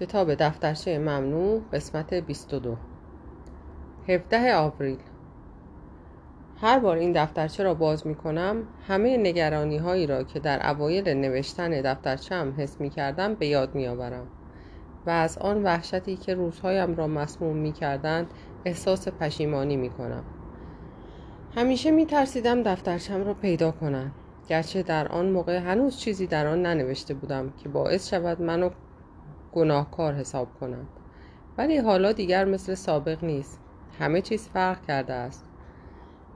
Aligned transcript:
کتاب 0.00 0.34
دفترچه 0.34 0.98
ممنوع 0.98 1.62
قسمت 1.72 2.14
22 2.14 2.76
17 4.08 4.54
آوریل. 4.54 4.98
هر 6.60 6.78
بار 6.78 6.96
این 6.96 7.12
دفترچه 7.12 7.62
را 7.62 7.74
باز 7.74 8.06
می 8.06 8.14
کنم 8.14 8.62
همه 8.88 9.16
نگرانی 9.16 9.76
هایی 9.76 10.06
را 10.06 10.22
که 10.22 10.40
در 10.40 10.70
اوایل 10.70 11.08
نوشتن 11.08 11.70
دفترچه 11.70 12.34
هم 12.34 12.54
حس 12.58 12.80
می 12.80 12.90
کردم 12.90 13.34
به 13.34 13.46
یاد 13.46 13.74
می 13.74 13.86
آورم 13.86 14.26
و 15.06 15.10
از 15.10 15.38
آن 15.38 15.62
وحشتی 15.62 16.16
که 16.16 16.34
روزهایم 16.34 16.96
را 16.96 17.06
مسموم 17.06 17.56
می 17.56 17.72
کردند 17.72 18.26
احساس 18.64 19.08
پشیمانی 19.08 19.76
می 19.76 19.90
کنم 19.90 20.24
همیشه 21.56 21.90
می 21.90 22.06
ترسیدم 22.06 22.62
دفترچم 22.62 23.24
را 23.24 23.34
پیدا 23.34 23.70
کنم 23.70 24.12
گرچه 24.48 24.82
در 24.82 25.08
آن 25.08 25.30
موقع 25.30 25.56
هنوز 25.56 25.96
چیزی 25.96 26.26
در 26.26 26.46
آن 26.46 26.62
ننوشته 26.62 27.14
بودم 27.14 27.52
که 27.62 27.68
باعث 27.68 28.10
شود 28.10 28.42
منو 28.42 28.70
گناهکار 29.52 30.14
حساب 30.14 30.48
کنند 30.60 30.88
ولی 31.58 31.76
حالا 31.76 32.12
دیگر 32.12 32.44
مثل 32.44 32.74
سابق 32.74 33.24
نیست. 33.24 33.60
همه 33.98 34.20
چیز 34.20 34.48
فرق 34.48 34.86
کرده 34.86 35.12
است. 35.12 35.44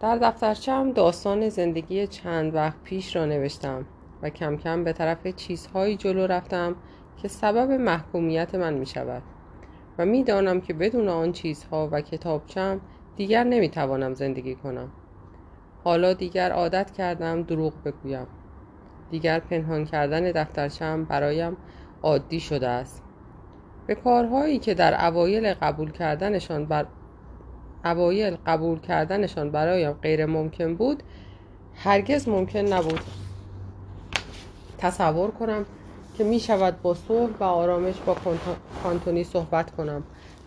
در 0.00 0.18
دفترچم 0.18 0.92
داستان 0.92 1.48
زندگی 1.48 2.06
چند 2.06 2.54
وقت 2.54 2.82
پیش 2.84 3.16
را 3.16 3.26
نوشتم 3.26 3.84
و 4.22 4.30
کم 4.30 4.56
کم 4.56 4.84
به 4.84 4.92
طرف 4.92 5.26
چیزهایی 5.26 5.96
جلو 5.96 6.26
رفتم 6.26 6.76
که 7.22 7.28
سبب 7.28 7.70
محکومیت 7.70 8.54
من 8.54 8.74
می 8.74 8.86
شود 8.86 9.22
و 9.98 10.06
می 10.06 10.24
دانم 10.24 10.60
که 10.60 10.72
بدون 10.74 11.08
آن 11.08 11.32
چیزها 11.32 11.88
و 11.92 12.00
کتابچم 12.00 12.80
دیگر 13.16 13.44
نمی 13.44 13.68
توانم 13.68 14.14
زندگی 14.14 14.54
کنم. 14.54 14.90
حالا 15.84 16.12
دیگر 16.12 16.52
عادت 16.52 16.90
کردم 16.90 17.42
دروغ 17.42 17.72
بگویم. 17.84 18.26
دیگر 19.10 19.40
پنهان 19.40 19.84
کردن 19.84 20.32
دفترچم 20.32 21.04
برایم 21.04 21.56
عادی 22.02 22.40
شده 22.40 22.68
است. 22.68 23.01
به 23.86 23.94
کارهایی 23.94 24.58
که 24.58 24.74
در 24.74 25.06
اوایل 25.06 25.54
قبول 25.54 25.90
کردنشان 25.90 26.66
بر 26.66 26.86
اوایل 27.84 28.36
قبول 28.46 28.80
کردنشان 28.80 29.50
برایم 29.50 29.92
غیر 29.92 30.26
ممکن 30.26 30.74
بود 30.74 31.02
هرگز 31.74 32.28
ممکن 32.28 32.58
نبود 32.58 33.00
تصور 34.78 35.30
کنم 35.30 35.66
که 36.18 36.24
می 36.24 36.40
شود 36.40 36.82
با 36.82 36.94
صلح 36.94 37.32
و 37.40 37.44
آرامش 37.44 37.94
با 38.06 38.16
کانتونی 38.82 39.24
صحبت 39.24 39.70
کنم. 39.70 40.02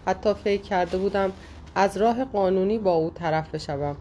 حتی 0.08 0.33
فکر 0.33 0.61
کرده 0.61 0.97
بودم 0.97 1.31
از 1.75 1.97
راه 1.97 2.25
قانونی 2.25 2.80
با 2.80 2.94
او 2.94 3.09
طرف 3.09 3.55
بشوم. 3.55 3.95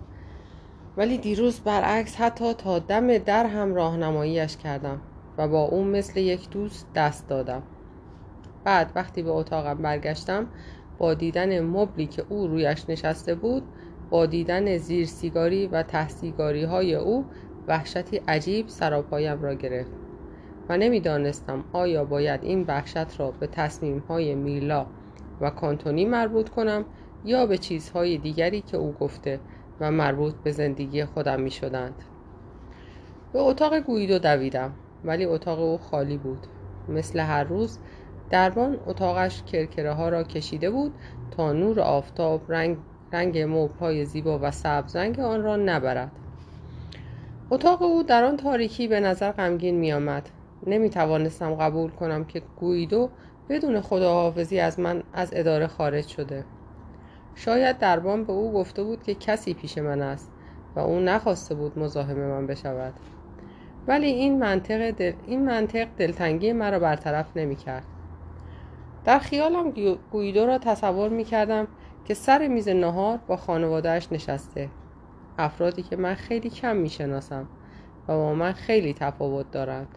ولی 0.97 1.19
دیروز 1.19 1.61
برعکس 1.61 2.17
حتی 2.17 2.55
تا 2.55 2.79
دم 2.79 3.19
در 3.19 3.47
هم 3.47 3.75
راهنماییش 3.75 4.57
کردم 4.57 5.01
و 5.39 5.48
با 5.48 5.63
او 5.63 5.85
مثل 5.85 6.21
یک 6.21 6.51
دوست 6.51 6.87
دست 6.95 7.29
دادم. 7.29 7.63
بعد 8.65 8.93
وقتی 8.95 9.23
به 9.23 9.31
اتاقم 9.31 9.75
برگشتم 9.75 10.47
با 10.98 11.15
دیدن 11.15 11.61
مبلی 11.61 12.07
که 12.07 12.25
او 12.29 12.47
رویش 12.47 12.84
نشسته 12.89 13.34
بود 13.34 13.62
با 14.11 14.27
دیدن 14.27 14.77
زیر 14.77 15.07
سیگاری 15.07 15.67
و 15.67 15.83
ته 15.83 16.09
سیگاری 16.09 16.65
های 16.65 16.95
او 16.95 17.25
وحشتی 17.69 18.17
عجیب 18.29 18.69
سراپایم 18.69 19.42
را 19.42 19.55
گرفت 19.55 19.91
و 20.69 20.77
نمی‌دانستم 20.77 21.65
آیا 21.73 22.05
باید 22.05 22.45
این 22.45 22.65
وحشت 22.69 23.20
را 23.20 23.31
به 23.31 23.47
تصمیم 23.47 23.98
های 23.98 24.35
میلا 24.35 24.87
و 25.41 25.51
کانتونی 25.51 26.05
مربوط 26.05 26.48
کنم 26.48 26.85
یا 27.25 27.47
به 27.47 27.59
چیزهای 27.59 28.19
دیگری 28.19 28.61
که 28.61 28.77
او 28.77 28.92
گفته 28.92 29.41
و 29.81 29.91
مربوط 29.91 30.35
به 30.35 30.51
زندگی 30.51 31.05
خودم 31.05 31.41
می 31.41 31.51
شدند. 31.51 31.95
به 33.33 33.39
اتاق 33.39 33.79
گویدو 33.79 34.19
دویدم 34.19 34.73
ولی 35.05 35.25
اتاق 35.25 35.61
او 35.61 35.79
خالی 35.79 36.17
بود 36.17 36.47
مثل 36.89 37.20
هر 37.20 37.45
روز 37.45 37.79
دربان 38.35 38.79
اتاقش 38.87 39.43
کرکره 39.43 39.93
ها 39.93 40.09
را 40.09 40.23
کشیده 40.23 40.71
بود 40.71 40.95
تا 41.37 41.53
نور 41.53 41.81
آفتاب 41.81 42.53
رنگ, 42.53 42.77
رنگ 43.13 43.39
های 43.81 44.05
زیبا 44.05 44.39
و 44.43 44.51
سبز 44.51 44.97
رنگ 44.97 45.21
آن 45.21 45.43
را 45.43 45.57
نبرد. 45.57 46.11
اتاق 47.51 47.83
او 47.83 48.03
در 48.03 48.25
آن 48.25 48.36
تاریکی 48.36 48.89
به 48.89 49.01
نظر 49.01 49.33
غمگین 49.33 49.75
می 49.75 49.92
آمد 49.92 50.31
نمی 50.67 50.91
توانستم 50.91 51.55
قبول 51.55 51.91
کنم 51.91 52.25
که 52.25 52.42
گویدو 52.57 53.11
بدون 53.48 53.81
خداحافظی 53.81 54.61
از 54.61 54.81
من 54.81 55.03
از 55.13 55.31
اداره 55.33 55.67
خارج 55.67 56.07
شده. 56.07 56.45
شاید 57.35 57.79
دربان 57.79 58.25
به 58.25 58.33
او 58.33 58.53
گفته 58.53 58.83
بود 58.83 59.03
که 59.03 59.14
کسی 59.14 59.55
پیش 59.55 59.79
من 59.79 60.03
است 60.03 60.31
و 60.77 60.81
او 60.81 61.01
نخواسته 61.01 61.55
بود 61.55 61.79
مزاحم 61.79 62.17
من 62.17 62.47
بشود. 62.47 62.95
ولی 63.87 64.07
این 64.07 64.39
منطق, 64.39 64.91
دل... 64.91 65.13
این 65.27 65.45
منطق 65.45 65.89
دلتنگی 65.97 66.53
مرا 66.53 66.79
برطرف 66.79 67.37
نمی 67.37 67.57
کرد 67.57 67.85
در 69.05 69.19
خیالم 69.19 69.73
گویدو 70.11 70.47
را 70.47 70.59
تصور 70.59 71.09
می 71.09 71.25
کردم 71.25 71.69
که 72.05 72.15
سر 72.15 72.48
میز 72.48 72.69
نهار 72.69 73.19
با 73.27 73.37
خانوادهش 73.37 74.09
نشسته. 74.13 74.70
افرادی 75.39 75.83
که 75.83 75.97
من 75.97 76.15
خیلی 76.15 76.51
کم 76.51 76.77
می 76.77 76.89
شناسم 76.89 77.48
و 78.09 78.17
با 78.17 78.35
من 78.35 78.53
خیلی 78.53 78.95
تفاوت 78.95 79.51
دارند. 79.51 79.89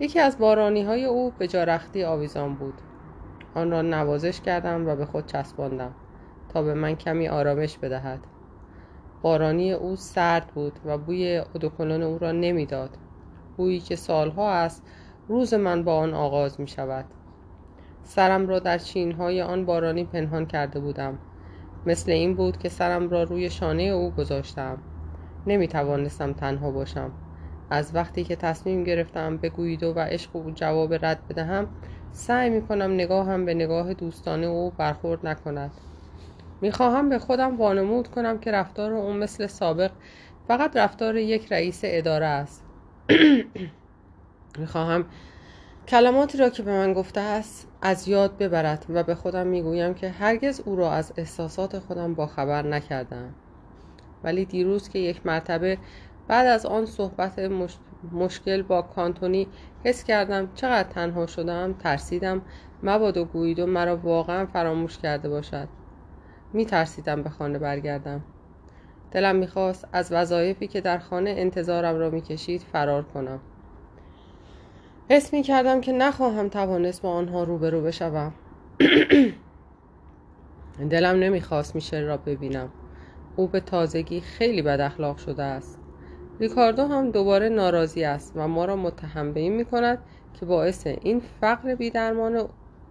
یکی 0.00 0.20
از 0.20 0.38
بارانی 0.38 0.82
های 0.82 1.04
او 1.04 1.32
به 1.38 1.48
جارختی 1.48 2.04
آویزان 2.04 2.54
بود. 2.54 2.74
آن 3.54 3.70
را 3.70 3.82
نوازش 3.82 4.40
کردم 4.40 4.88
و 4.88 4.96
به 4.96 5.06
خود 5.06 5.26
چسباندم 5.26 5.94
تا 6.48 6.62
به 6.62 6.74
من 6.74 6.94
کمی 6.94 7.28
آرامش 7.28 7.78
بدهد. 7.78 8.20
بارانی 9.22 9.72
او 9.72 9.96
سرد 9.96 10.46
بود 10.46 10.72
و 10.84 10.98
بوی 10.98 11.42
ادوکلون 11.54 12.02
او 12.02 12.18
را 12.18 12.32
نمی‌داد. 12.32 12.90
بویی 13.56 13.80
که 13.80 13.96
سالها 13.96 14.50
است 14.50 14.82
روز 15.28 15.54
من 15.54 15.84
با 15.84 15.98
آن 15.98 16.14
آغاز 16.14 16.60
می 16.60 16.68
شود 16.68 17.04
سرم 18.04 18.48
را 18.48 18.58
در 18.58 18.78
چینهای 18.78 19.42
آن 19.42 19.64
بارانی 19.64 20.04
پنهان 20.04 20.46
کرده 20.46 20.80
بودم. 20.80 21.18
مثل 21.86 22.12
این 22.12 22.34
بود 22.34 22.58
که 22.58 22.68
سرم 22.68 23.08
را 23.10 23.22
روی 23.22 23.50
شانه 23.50 23.82
او 23.82 24.10
گذاشتم. 24.10 24.78
نمی 25.46 25.68
توانستم 25.68 26.32
تنها 26.32 26.70
باشم. 26.70 27.10
از 27.70 27.94
وقتی 27.94 28.24
که 28.24 28.36
تصمیم 28.36 28.84
گرفتم 28.84 29.36
به 29.36 29.48
گویدو 29.48 29.92
و 29.92 29.98
عشق 29.98 30.36
او 30.36 30.50
جواب 30.50 30.94
رد 30.94 31.28
بدهم 31.28 31.66
سعی 32.12 32.50
می 32.50 32.62
کنم 32.62 32.92
نگاهم 32.92 33.44
به 33.44 33.54
نگاه 33.54 33.94
دوستانه 33.94 34.46
او 34.46 34.70
برخورد 34.70 35.26
نکند. 35.26 35.70
می‌خواهم 36.60 37.08
به 37.08 37.18
خودم 37.18 37.56
وانمود 37.56 38.08
کنم 38.08 38.38
که 38.38 38.50
رفتار 38.50 38.92
او 38.92 39.12
مثل 39.12 39.46
سابق 39.46 39.90
فقط 40.48 40.76
رفتار 40.76 41.16
یک 41.16 41.52
رئیس 41.52 41.80
اداره 41.84 42.26
است. 42.26 42.64
می‌خواهم 44.58 45.04
کلماتی 45.90 46.38
را 46.38 46.50
که 46.50 46.62
به 46.62 46.70
من 46.70 46.92
گفته 46.92 47.20
است 47.20 47.68
از 47.82 48.08
یاد 48.08 48.38
ببرد 48.38 48.86
و 48.88 49.02
به 49.02 49.14
خودم 49.14 49.46
می‌گویم 49.46 49.94
که 49.94 50.08
هرگز 50.08 50.60
او 50.64 50.76
را 50.76 50.92
از 50.92 51.12
احساسات 51.16 51.78
خودم 51.78 52.14
با 52.14 52.26
خبر 52.26 52.62
نکردم. 52.62 53.34
ولی 54.24 54.44
دیروز 54.44 54.88
که 54.88 54.98
یک 54.98 55.26
مرتبه 55.26 55.78
بعد 56.28 56.46
از 56.46 56.66
آن 56.66 56.86
صحبت 56.86 57.38
مش... 57.38 57.76
مشکل 58.12 58.62
با 58.62 58.82
کانتونی 58.82 59.48
حس 59.84 60.04
کردم 60.04 60.48
چقدر 60.54 60.88
تنها 60.88 61.26
شدم 61.26 61.72
ترسیدم 61.72 62.42
مباد 62.82 63.16
و 63.16 63.24
گویید 63.24 63.58
و 63.58 63.66
مرا 63.66 63.96
واقعا 63.96 64.46
فراموش 64.46 64.98
کرده 64.98 65.28
باشد. 65.28 65.68
می 66.52 66.66
ترسیدم 66.66 67.22
به 67.22 67.30
خانه 67.30 67.58
برگردم. 67.58 68.22
دلم 69.10 69.36
می‌خواست 69.36 69.88
از 69.92 70.12
وظایفی 70.12 70.66
که 70.66 70.80
در 70.80 70.98
خانه 70.98 71.30
انتظارم 71.30 71.98
را 71.98 72.10
می‌کشید 72.10 72.60
فرار 72.60 73.02
کنم. 73.02 73.40
حس 75.10 75.32
می 75.32 75.42
کردم 75.42 75.80
که 75.80 75.92
نخواهم 75.92 76.48
توانست 76.48 77.02
با 77.02 77.10
آنها 77.10 77.44
روبرو 77.44 77.82
بشوم. 77.82 78.32
دلم 80.90 81.18
نمی‌خواست 81.18 81.74
میشل 81.74 82.04
را 82.04 82.16
ببینم. 82.16 82.68
او 83.36 83.46
به 83.46 83.60
تازگی 83.60 84.20
خیلی 84.20 84.62
بد 84.62 84.80
اخلاق 84.80 85.16
شده 85.16 85.42
است. 85.42 85.78
ریکاردو 86.40 86.86
هم 86.86 87.10
دوباره 87.10 87.48
ناراضی 87.48 88.04
است 88.04 88.32
و 88.36 88.48
ما 88.48 88.64
را 88.64 88.76
متهم 88.76 89.32
به 89.32 89.40
این 89.40 89.52
می 89.52 89.64
کند 89.64 89.98
که 90.34 90.46
باعث 90.46 90.86
این 90.86 91.22
فقر 91.40 91.74
بیدرمان 91.74 92.48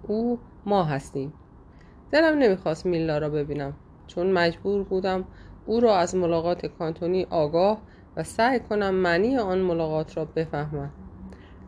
او 0.08 0.40
ما 0.66 0.84
هستیم. 0.84 1.34
دلم 2.12 2.38
نمی‌خواست 2.38 2.86
میلا 2.86 3.18
را 3.18 3.30
ببینم. 3.30 3.74
چون 4.08 4.32
مجبور 4.32 4.84
بودم 4.84 5.24
او 5.66 5.80
را 5.80 5.98
از 5.98 6.16
ملاقات 6.16 6.66
کانتونی 6.66 7.28
آگاه 7.30 7.82
و 8.16 8.24
سعی 8.24 8.60
کنم 8.60 8.96
معنی 8.96 9.38
آن 9.38 9.60
ملاقات 9.60 10.18
را 10.18 10.26
بفهمم. 10.26 10.92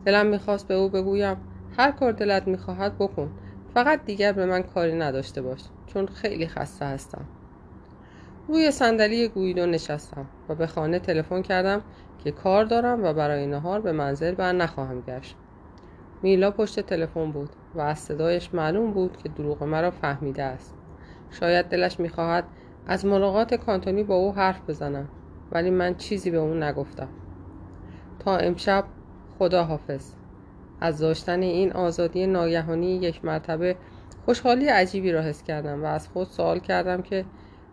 دلم 0.04 0.26
می‌خواست 0.26 0.68
به 0.68 0.74
او 0.74 0.88
بگویم 0.88 1.36
هر 1.76 1.90
کار 1.90 2.12
دلت 2.12 2.48
می‌خواهد 2.48 2.98
بکن. 2.98 3.30
فقط 3.74 4.04
دیگر 4.04 4.32
به 4.32 4.46
من 4.46 4.62
کاری 4.62 4.98
نداشته 4.98 5.42
باش 5.42 5.60
چون 5.86 6.06
خیلی 6.06 6.46
خسته 6.46 6.84
هستم. 6.84 7.24
روی 8.48 8.70
صندلی 8.70 9.28
گویدو 9.28 9.66
نشستم 9.66 10.26
و 10.48 10.54
به 10.54 10.66
خانه 10.66 10.98
تلفن 10.98 11.42
کردم 11.42 11.82
که 12.24 12.30
کار 12.30 12.64
دارم 12.64 13.04
و 13.04 13.12
برای 13.12 13.46
نهار 13.46 13.80
به 13.80 13.92
منزل 13.92 14.34
بر 14.34 14.52
نخواهم 14.52 15.00
گشت. 15.00 15.36
میلا 16.22 16.50
پشت 16.50 16.80
تلفن 16.80 17.32
بود 17.32 17.50
و 17.74 17.80
از 17.80 17.98
صدایش 17.98 18.54
معلوم 18.54 18.92
بود 18.92 19.16
که 19.16 19.28
دروغ 19.28 19.64
مرا 19.64 19.90
فهمیده 19.90 20.42
است. 20.42 20.74
شاید 21.30 21.66
دلش 21.66 22.00
می‌خواهد 22.00 22.44
از 22.86 23.06
ملاقات 23.06 23.54
کانتونی 23.54 24.04
با 24.04 24.14
او 24.14 24.32
حرف 24.32 24.60
بزنم 24.68 25.08
ولی 25.52 25.70
من 25.70 25.94
چیزی 25.94 26.30
به 26.30 26.38
او 26.38 26.54
نگفتم. 26.54 27.08
تا 28.18 28.36
امشب 28.36 28.84
خدا 29.42 29.64
حافظ 29.64 30.12
از 30.80 30.98
داشتن 30.98 31.42
این 31.42 31.72
آزادی 31.72 32.26
ناگهانی 32.26 32.96
یک 32.96 33.24
مرتبه 33.24 33.76
خوشحالی 34.24 34.68
عجیبی 34.68 35.12
را 35.12 35.22
حس 35.22 35.42
کردم 35.42 35.82
و 35.82 35.86
از 35.86 36.08
خود 36.08 36.26
سوال 36.26 36.58
کردم 36.58 37.02
که 37.02 37.24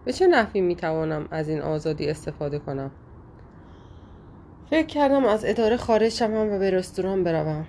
به 0.05 0.13
چه 0.13 0.27
نحوی 0.27 0.61
می‌توانم 0.61 1.27
از 1.31 1.49
این 1.49 1.61
آزادی 1.61 2.09
استفاده 2.09 2.59
کنم. 2.59 2.91
فکر 4.69 4.85
کردم 4.85 5.25
از 5.25 5.45
اداره 5.45 5.77
خارج 5.77 6.09
شوم 6.09 6.51
و 6.51 6.59
به 6.59 6.71
رستوران 6.71 7.23
بروم 7.23 7.67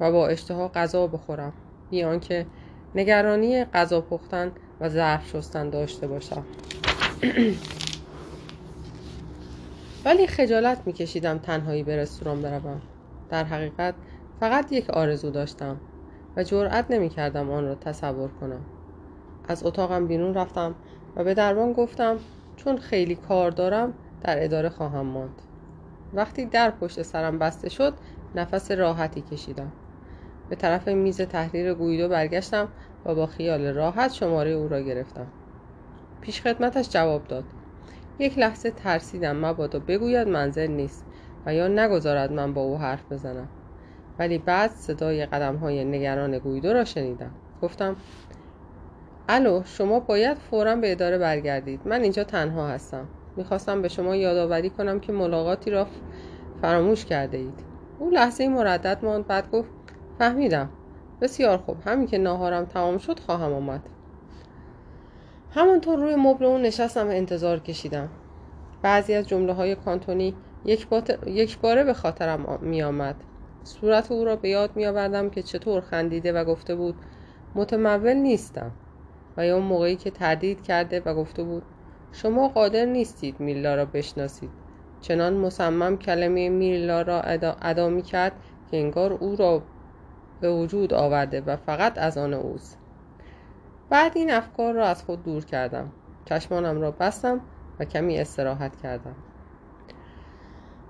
و 0.00 0.12
با 0.12 0.28
اشتها 0.28 0.68
غذا 0.68 1.06
بخورم. 1.06 1.52
بی 1.90 2.02
آنکه 2.02 2.46
نگرانی 2.94 3.64
غذا 3.64 4.00
پختن 4.00 4.52
و 4.80 4.88
ظرف 4.88 5.28
شستن 5.28 5.70
داشته 5.70 6.06
باشم. 6.06 6.44
ولی 10.04 10.26
خجالت 10.26 10.78
میکشیدم 10.86 11.38
تنهایی 11.38 11.82
به 11.82 11.96
رستوران 11.96 12.42
بروم. 12.42 12.82
در 13.32 13.44
حقیقت 13.44 13.94
فقط 14.40 14.72
یک 14.72 14.90
آرزو 14.90 15.30
داشتم 15.30 15.80
و 16.36 16.44
جرأت 16.44 16.90
نمی‌کردم 16.90 17.50
آن 17.50 17.64
را 17.64 17.74
تصور 17.74 18.28
کنم. 18.28 18.66
از 19.48 19.64
اتاقم 19.66 20.06
بیرون 20.06 20.34
رفتم 20.34 20.74
و 21.16 21.24
به 21.24 21.34
دربان 21.34 21.72
گفتم 21.72 22.18
چون 22.56 22.78
خیلی 22.78 23.14
کار 23.14 23.50
دارم 23.50 23.94
در 24.20 24.44
اداره 24.44 24.68
خواهم 24.68 25.06
ماند. 25.06 25.42
وقتی 26.12 26.44
در 26.46 26.70
پشت 26.70 27.02
سرم 27.02 27.38
بسته 27.38 27.68
شد 27.68 27.94
نفس 28.34 28.70
راحتی 28.70 29.22
کشیدم. 29.22 29.72
به 30.48 30.56
طرف 30.56 30.88
میز 30.88 31.20
تحریر 31.20 31.74
گویدو 31.74 32.08
برگشتم 32.08 32.68
و 33.04 33.14
با 33.14 33.26
خیال 33.26 33.66
راحت 33.66 34.12
شماره 34.12 34.50
او 34.50 34.68
را 34.68 34.80
گرفتم. 34.80 35.26
پیش 36.20 36.42
خدمتش 36.42 36.90
جواب 36.90 37.24
داد. 37.24 37.44
یک 38.18 38.38
لحظه 38.38 38.70
ترسیدم 38.70 39.36
مبادا 39.36 39.78
بگوید 39.78 40.28
منزل 40.28 40.66
نیست. 40.66 41.11
و 41.46 41.54
یا 41.54 41.68
نگذارد 41.68 42.32
من 42.32 42.54
با 42.54 42.60
او 42.60 42.78
حرف 42.78 43.12
بزنم. 43.12 43.48
ولی 44.18 44.38
بعد 44.38 44.70
صدای 44.70 45.26
قدم 45.26 45.56
های 45.56 45.84
نگران 45.84 46.38
گویدو 46.38 46.72
را 46.72 46.84
شنیدم. 46.84 47.30
گفتم 47.62 47.96
الو 49.28 49.62
شما 49.64 50.00
باید 50.00 50.38
فورا 50.38 50.76
به 50.76 50.92
اداره 50.92 51.18
برگردید. 51.18 51.80
من 51.84 52.02
اینجا 52.02 52.24
تنها 52.24 52.68
هستم. 52.68 53.08
می‌خواستم 53.36 53.82
به 53.82 53.88
شما 53.88 54.16
یادآوری 54.16 54.70
کنم 54.70 55.00
که 55.00 55.12
ملاقاتی 55.12 55.70
را 55.70 55.86
فراموش 56.62 57.04
کرده 57.04 57.38
اید. 57.38 57.60
او 57.98 58.10
لحظه 58.10 58.48
مردد 58.48 58.98
ماند 59.02 59.26
بعد 59.26 59.50
گفت 59.50 59.70
فهمیدم. 60.18 60.70
بسیار 61.20 61.58
خوب. 61.58 61.76
همین 61.86 62.06
که 62.06 62.18
ناهارم 62.18 62.64
تمام 62.64 62.98
شد 62.98 63.20
خواهم 63.20 63.52
آمد. 63.52 63.82
همانطور 65.54 65.98
روی 65.98 66.16
مبل 66.16 66.44
اون 66.44 66.62
نشستم 66.62 67.08
و 67.08 67.10
انتظار 67.10 67.58
کشیدم. 67.58 68.08
بعضی 68.82 69.14
از 69.14 69.28
جمله 69.28 69.52
های 69.52 69.74
کانتونی 69.74 70.34
یک, 70.64 70.86
یک 71.26 71.58
باره 71.58 71.84
به 71.84 71.94
خاطرم 71.94 72.58
می 72.62 72.82
آمد 72.82 73.16
صورت 73.64 74.12
او 74.12 74.24
را 74.24 74.36
به 74.36 74.48
یاد 74.48 74.76
می 74.76 74.86
آوردم 74.86 75.30
که 75.30 75.42
چطور 75.42 75.80
خندیده 75.80 76.32
و 76.32 76.44
گفته 76.44 76.74
بود 76.74 76.94
متمول 77.54 78.14
نیستم. 78.14 78.72
و 79.36 79.46
یا 79.46 79.56
اون 79.56 79.66
موقعی 79.66 79.96
که 79.96 80.10
تردید 80.10 80.62
کرده 80.62 81.02
و 81.04 81.14
گفته 81.14 81.42
بود 81.42 81.62
شما 82.12 82.48
قادر 82.48 82.84
نیستید 82.84 83.40
میلا 83.40 83.74
را 83.74 83.84
بشناسید. 83.84 84.50
چنان 85.00 85.34
مصمم 85.34 85.96
کلمه 85.96 86.48
میلا 86.48 87.02
را 87.02 87.20
ادا, 87.20 87.88
می 87.88 88.02
کرد 88.02 88.32
که 88.70 88.76
انگار 88.76 89.12
او 89.12 89.36
را 89.36 89.62
به 90.40 90.52
وجود 90.52 90.94
آورده 90.94 91.40
و 91.40 91.56
فقط 91.56 91.98
از 91.98 92.18
آن 92.18 92.34
اوست. 92.34 92.78
بعد 93.90 94.12
این 94.16 94.30
افکار 94.30 94.74
را 94.74 94.86
از 94.86 95.04
خود 95.04 95.24
دور 95.24 95.44
کردم. 95.44 95.92
چشمانم 96.24 96.80
را 96.80 96.90
بستم 96.90 97.40
و 97.80 97.84
کمی 97.84 98.18
استراحت 98.18 98.76
کردم. 98.82 99.16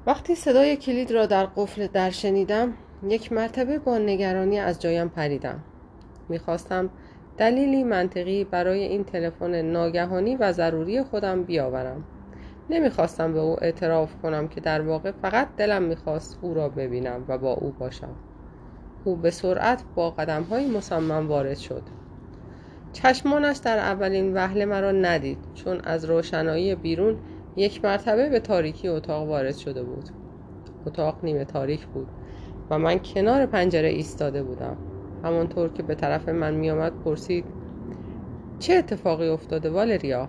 وقتی 0.06 0.34
صدای 0.34 0.76
کلید 0.76 1.12
را 1.12 1.26
در 1.26 1.46
قفل 1.46 1.86
در 1.86 2.10
شنیدم 2.10 2.72
یک 3.08 3.32
مرتبه 3.32 3.78
با 3.78 3.98
نگرانی 3.98 4.58
از 4.58 4.78
جایم 4.82 5.08
پریدم. 5.08 5.60
می‌خواستم 6.28 6.90
دلیلی 7.38 7.84
منطقی 7.84 8.44
برای 8.44 8.82
این 8.82 9.04
تلفن 9.04 9.62
ناگهانی 9.62 10.36
و 10.36 10.52
ضروری 10.52 11.02
خودم 11.02 11.42
بیاورم. 11.42 12.04
نمی‌خواستم 12.70 13.32
به 13.32 13.40
او 13.40 13.64
اعتراف 13.64 14.14
کنم 14.22 14.48
که 14.48 14.60
در 14.60 14.80
واقع 14.80 15.12
فقط 15.22 15.48
دلم 15.56 15.82
می‌خواست 15.82 16.38
او 16.42 16.54
را 16.54 16.68
ببینم 16.68 17.24
و 17.28 17.38
با 17.38 17.52
او 17.52 17.70
باشم. 17.78 18.14
او 19.04 19.16
به 19.16 19.30
سرعت 19.30 19.82
با 19.94 20.10
قدم 20.10 20.42
های 20.42 20.66
مصمم 20.66 21.28
وارد 21.28 21.58
شد. 21.58 21.82
چشمانش 22.92 23.56
در 23.56 23.78
اولین 23.78 24.34
وهله 24.34 24.64
مرا 24.64 24.92
ندید 24.92 25.38
چون 25.54 25.80
از 25.84 26.04
روشنایی 26.04 26.74
بیرون 26.74 27.18
یک 27.56 27.84
مرتبه 27.84 28.28
به 28.28 28.40
تاریکی 28.40 28.88
اتاق 28.88 29.28
وارد 29.28 29.56
شده 29.56 29.82
بود. 29.82 30.08
اتاق 30.86 31.18
نیمه 31.24 31.44
تاریک 31.44 31.86
بود 31.86 32.08
و 32.70 32.78
من 32.78 32.98
کنار 32.98 33.46
پنجره 33.46 33.88
ایستاده 33.88 34.42
بودم. 34.42 34.76
همانطور 35.24 35.68
که 35.68 35.82
به 35.82 35.94
طرف 35.94 36.28
من 36.28 36.54
میآمد 36.54 36.92
پرسید 37.04 37.44
چه 38.58 38.74
اتفاقی 38.74 39.28
افتاده 39.28 39.70
والریا؟ 39.70 40.28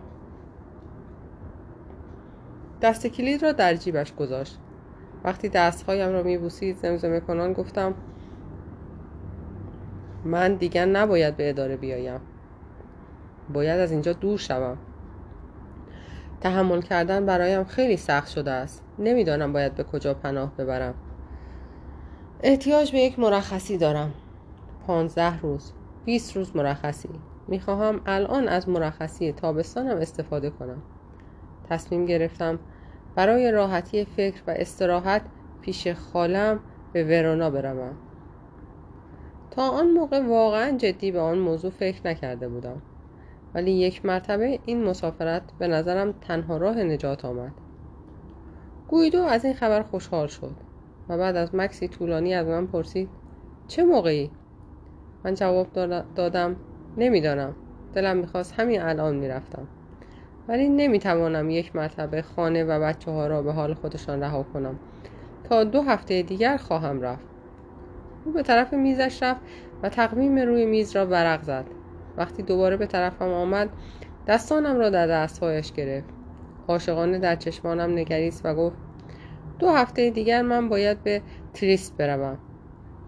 دست 2.81 3.07
کلید 3.07 3.43
را 3.43 3.51
در 3.51 3.75
جیبش 3.75 4.15
گذاشت. 4.15 4.59
وقتی 5.23 5.49
دستهایم 5.49 6.09
را 6.11 6.23
میبوسید 6.23 6.77
زمزمه 6.77 7.19
کنان 7.19 7.53
گفتم 7.53 7.93
من 10.25 10.55
دیگر 10.55 10.85
نباید 10.85 11.37
به 11.37 11.49
اداره 11.49 11.77
بیایم. 11.77 12.19
باید 13.53 13.79
از 13.79 13.91
اینجا 13.91 14.13
دور 14.13 14.37
شوم. 14.37 14.77
تحمل 16.43 16.81
کردن 16.81 17.25
برایم 17.25 17.63
خیلی 17.63 17.97
سخت 17.97 18.29
شده 18.29 18.51
است. 18.51 18.83
نمی‌دانم 18.99 19.53
باید 19.53 19.75
به 19.75 19.83
کجا 19.83 20.13
پناه 20.13 20.57
ببرم. 20.57 20.93
احتیاج 22.43 22.91
به 22.91 22.97
یک 22.97 23.19
مرخصی 23.19 23.77
دارم. 23.77 24.13
پانزده 24.87 25.39
روز 25.39 25.71
بیست 26.05 26.35
روز 26.35 26.55
مرخصی. 26.55 27.09
می‌خواهم 27.47 28.01
الان 28.05 28.47
از 28.47 28.69
مرخصی 28.69 29.31
تابستانم 29.31 29.97
استفاده 29.97 30.49
کنم. 30.49 30.81
تصمیم 31.69 32.05
گرفتم 32.05 32.59
برای 33.15 33.51
راحتی 33.51 34.05
فکر 34.05 34.41
و 34.47 34.51
استراحت 34.51 35.21
پیش 35.61 35.87
خالم 35.87 36.59
به 36.93 37.03
ورونا 37.03 37.49
بروم. 37.49 37.95
تا 39.51 39.69
آن 39.69 39.91
موقع 39.91 40.21
واقعا 40.21 40.77
جدی 40.77 41.11
به 41.11 41.19
آن 41.19 41.37
موضوع 41.37 41.71
فکر 41.71 42.07
نکرده 42.07 42.47
بودم. 42.47 42.81
ولی 43.55 43.71
یک 43.71 44.05
مرتبه 44.05 44.59
این 44.65 44.83
مسافرت 44.83 45.43
به 45.59 45.67
نظرم 45.67 46.11
تنها 46.11 46.57
راه 46.57 46.83
نجات 46.83 47.25
آمد. 47.25 47.51
گویدو 48.87 49.21
از 49.21 49.45
این 49.45 49.53
خبر 49.53 49.81
خوشحال 49.81 50.27
شد 50.27 50.55
و 51.09 51.17
بعد 51.17 51.35
از 51.35 51.55
مکسی 51.55 51.87
طولانی 51.87 52.33
از 52.33 52.47
من 52.47 52.67
پرسید 52.67 53.09
چه 53.67 53.83
موقعی؟ 53.83 54.31
من 55.25 55.33
جواب 55.33 55.67
دادم 56.15 56.55
نمی‌دانم. 56.97 57.55
دلم 57.93 58.17
می‌خواست 58.17 58.53
همین 58.59 58.81
الان 58.81 59.15
می‌رفتم. 59.15 59.67
ولی 60.47 60.69
نمی‌توانم 60.69 61.49
یک 61.49 61.75
مرتبه 61.75 62.21
خانه 62.21 62.63
و 62.63 62.79
بچه 62.79 63.11
ها 63.11 63.27
را 63.27 63.41
به 63.41 63.51
حال 63.51 63.73
خودشان 63.73 64.23
رها 64.23 64.43
کنم. 64.43 64.79
تا 65.43 65.63
دو 65.63 65.81
هفته 65.81 66.21
دیگر 66.21 66.57
خواهم 66.57 67.01
رفت. 67.01 67.25
او 68.25 68.31
به 68.31 68.43
طرف 68.43 68.73
میزش 68.73 69.23
رفت 69.23 69.41
و 69.83 69.89
تقویم 69.89 70.39
روی 70.39 70.65
میز 70.65 70.95
را 70.95 71.07
ورق 71.07 71.41
زد. 71.41 71.65
وقتی 72.17 72.43
دوباره 72.43 72.77
به 72.77 72.85
طرفم 72.85 73.29
آمد 73.29 73.69
دستانم 74.27 74.79
را 74.79 74.89
در 74.89 75.07
دستهایش 75.07 75.71
گرفت. 75.71 76.09
عاشقانه 76.67 77.19
در 77.19 77.35
چشمانم 77.35 77.91
نگریست 77.93 78.41
و 78.45 78.55
گفت 78.55 78.77
دو 79.59 79.69
هفته 79.69 80.09
دیگر 80.09 80.41
من 80.41 80.69
باید 80.69 81.03
به 81.03 81.21
تریست 81.53 81.97
بروم. 81.97 82.37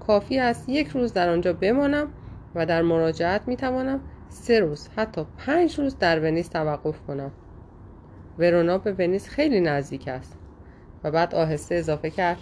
کافی 0.07 0.39
است 0.39 0.69
یک 0.69 0.87
روز 0.87 1.13
در 1.13 1.29
آنجا 1.29 1.53
بمانم 1.53 2.07
و 2.55 2.65
در 2.65 2.81
مراجعت 2.81 3.47
می‌توانم 3.47 3.99
سه 4.29 4.59
روز 4.59 4.87
حتی 4.95 5.25
پنج 5.37 5.79
روز 5.79 5.97
در 5.97 6.19
ونیز 6.19 6.49
توقف 6.49 6.99
کنم. 7.07 7.31
ورونا 8.39 8.77
به 8.77 8.93
ونیز 8.93 9.27
خیلی 9.27 9.61
نزدیک 9.61 10.07
است 10.07 10.37
و 11.03 11.11
بعد 11.11 11.35
آهسته 11.35 11.75
اضافه 11.75 12.09
کرد. 12.09 12.37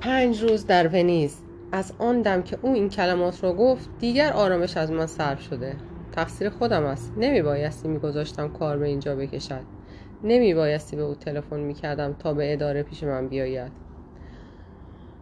پنج 0.00 0.42
روز 0.42 0.66
در 0.66 0.88
ونیز. 0.88 1.41
از 1.72 1.92
آن 1.98 2.22
دم 2.22 2.42
که 2.42 2.58
او 2.62 2.74
این 2.74 2.88
کلمات 2.88 3.44
را 3.44 3.52
گفت 3.52 3.90
دیگر 3.98 4.32
آرامش 4.32 4.76
از 4.76 4.90
من 4.90 5.06
سرب 5.06 5.38
شده. 5.38 5.76
تقصیر 6.12 6.50
خودم 6.50 6.84
است. 6.84 7.12
نمی 7.16 7.42
بایستی 7.42 7.88
می 7.88 7.98
گذاشتم 7.98 8.48
کار 8.48 8.78
به 8.78 8.86
اینجا 8.86 9.16
بکشد. 9.16 9.62
نمی 10.24 10.54
بایستی 10.54 10.96
به 10.96 11.02
او 11.02 11.14
تلفن 11.14 11.60
می 11.60 11.74
کردم 11.74 12.12
تا 12.12 12.34
به 12.34 12.52
اداره 12.52 12.82
پیش 12.82 13.04
من 13.04 13.28
بیاید. 13.28 13.72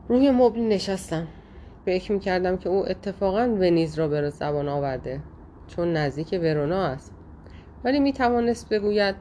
روی 0.09 0.31
مبل 0.31 0.61
نشستم. 0.61 1.27
فکر 1.85 2.13
می 2.13 2.21
کردم 2.21 2.57
که 2.57 2.69
او 2.69 2.89
اتفاقا 2.89 3.49
ونیز 3.49 3.99
را 3.99 4.09
به 4.09 4.31
زبان 4.31 4.69
آورده 4.69 5.21
چون 5.69 5.93
نزدیک 5.93 6.41
ورونا 6.43 6.85
است. 6.85 7.15
ولی 7.85 8.01
می 8.01 8.13
توانست 8.13 8.69
بگوید 8.69 9.15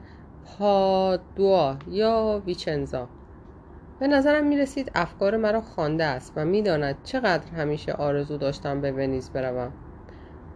پادوا 0.58 1.76
یا 1.90 2.42
ویچنزا. 2.46 3.08
به 4.00 4.06
نظرم 4.06 4.46
می 4.46 4.56
رسید 4.56 4.90
افکار 4.94 5.36
مرا 5.36 5.60
خوانده 5.60 6.04
است 6.04 6.32
و 6.36 6.44
می‌داند 6.44 6.96
چقدر 7.04 7.50
همیشه 7.50 7.92
آرزو 7.92 8.36
داشتم 8.36 8.80
به 8.80 8.92
ونیز 8.92 9.30
بروم. 9.30 9.72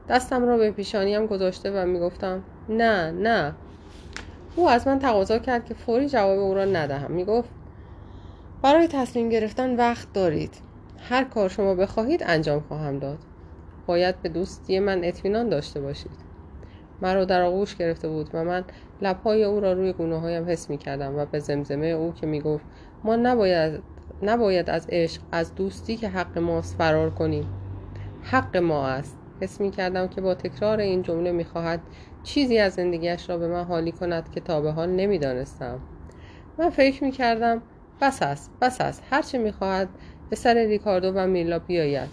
دستم 0.08 0.44
را 0.44 0.56
به 0.56 0.70
پیشانیم 0.70 1.26
گذاشته 1.26 1.70
و 1.70 1.86
می‌گفتم 1.86 2.42
نه 2.68 3.10
نه. 3.10 3.54
او 4.56 4.68
از 4.68 4.86
من 4.86 4.98
تقاضا 4.98 5.38
کرد 5.38 5.64
که 5.64 5.74
فوری 5.74 6.08
جواب 6.08 6.38
او 6.38 6.54
را 6.54 6.64
ندهم. 6.64 7.12
می‌گفت 7.12 7.50
برای 8.62 8.88
تصمیم 8.88 9.28
گرفتن 9.28 9.76
وقت 9.76 10.12
دارید. 10.12 10.54
هر 10.98 11.24
کار 11.24 11.48
شما 11.48 11.74
بخواهید 11.74 12.22
انجام 12.26 12.60
خواهم 12.60 12.98
داد. 12.98 13.18
باید 13.86 14.22
به 14.22 14.28
دوستی 14.28 14.78
من 14.78 15.04
اطمینان 15.04 15.48
داشته 15.48 15.80
باشید. 15.80 16.33
مرا 17.02 17.24
در 17.24 17.42
آغوش 17.42 17.76
گرفته 17.76 18.08
بود 18.08 18.30
و 18.32 18.44
من 18.44 18.64
لبهای 19.02 19.44
او 19.44 19.60
را 19.60 19.72
روی 19.72 19.92
گونه 19.92 20.20
هایم 20.20 20.48
حس 20.48 20.70
می 20.70 20.78
کردم 20.78 21.16
و 21.16 21.26
به 21.26 21.38
زمزمه 21.38 21.86
او 21.86 22.12
که 22.12 22.26
می 22.26 22.40
گفت 22.40 22.64
ما 23.04 23.16
نباید, 23.16 23.82
نباید 24.22 24.70
از 24.70 24.86
عشق 24.88 25.22
از 25.32 25.54
دوستی 25.54 25.96
که 25.96 26.08
حق 26.08 26.38
ماست 26.38 26.76
فرار 26.76 27.10
کنیم. 27.10 27.48
حق 28.22 28.56
ما 28.56 28.86
است. 28.86 29.18
حس 29.40 29.60
می 29.60 29.70
کردم 29.70 30.08
که 30.08 30.20
با 30.20 30.34
تکرار 30.34 30.80
این 30.80 31.02
جمله 31.02 31.32
می 31.32 31.44
خواهد 31.44 31.80
چیزی 32.22 32.58
از 32.58 32.74
زندگیش 32.74 33.30
را 33.30 33.38
به 33.38 33.48
من 33.48 33.64
حالی 33.64 33.92
کند 33.92 34.30
که 34.30 34.40
تا 34.40 34.60
به 34.60 34.72
حال 34.72 34.90
نمی 34.90 35.18
دانستم. 35.18 35.78
من 36.58 36.70
فکر 36.70 37.04
می 37.04 37.10
کردم 37.10 37.62
بس 38.00 38.22
است 38.22 38.50
بس 38.60 38.80
است 38.80 39.02
هرچه 39.10 39.38
می 39.38 39.52
خواهد 39.52 39.88
به 40.30 40.36
سر 40.36 40.54
ریکاردو 40.54 41.12
و 41.14 41.26
میلا 41.26 41.58
بیاید. 41.58 42.08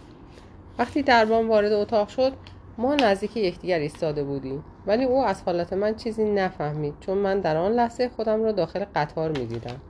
وقتی 0.79 1.01
دربان 1.01 1.47
وارد 1.47 1.71
اتاق 1.71 2.07
شد 2.07 2.33
ما 2.77 2.95
نزدیک 2.95 3.37
یکدیگر 3.37 3.79
ایستاده 3.79 4.23
بودیم. 4.23 4.63
ولی 4.87 5.03
او 5.03 5.23
از 5.23 5.43
حالت 5.43 5.73
من 5.73 5.95
چیزی 5.95 6.23
نفهمید 6.23 6.93
چون 6.99 7.17
من 7.17 7.39
در 7.39 7.57
آن 7.57 7.71
لحظه 7.71 8.09
خودم 8.09 8.43
را 8.43 8.51
داخل 8.51 8.85
قطار 8.95 9.29
می‌دیدم. 9.29 9.81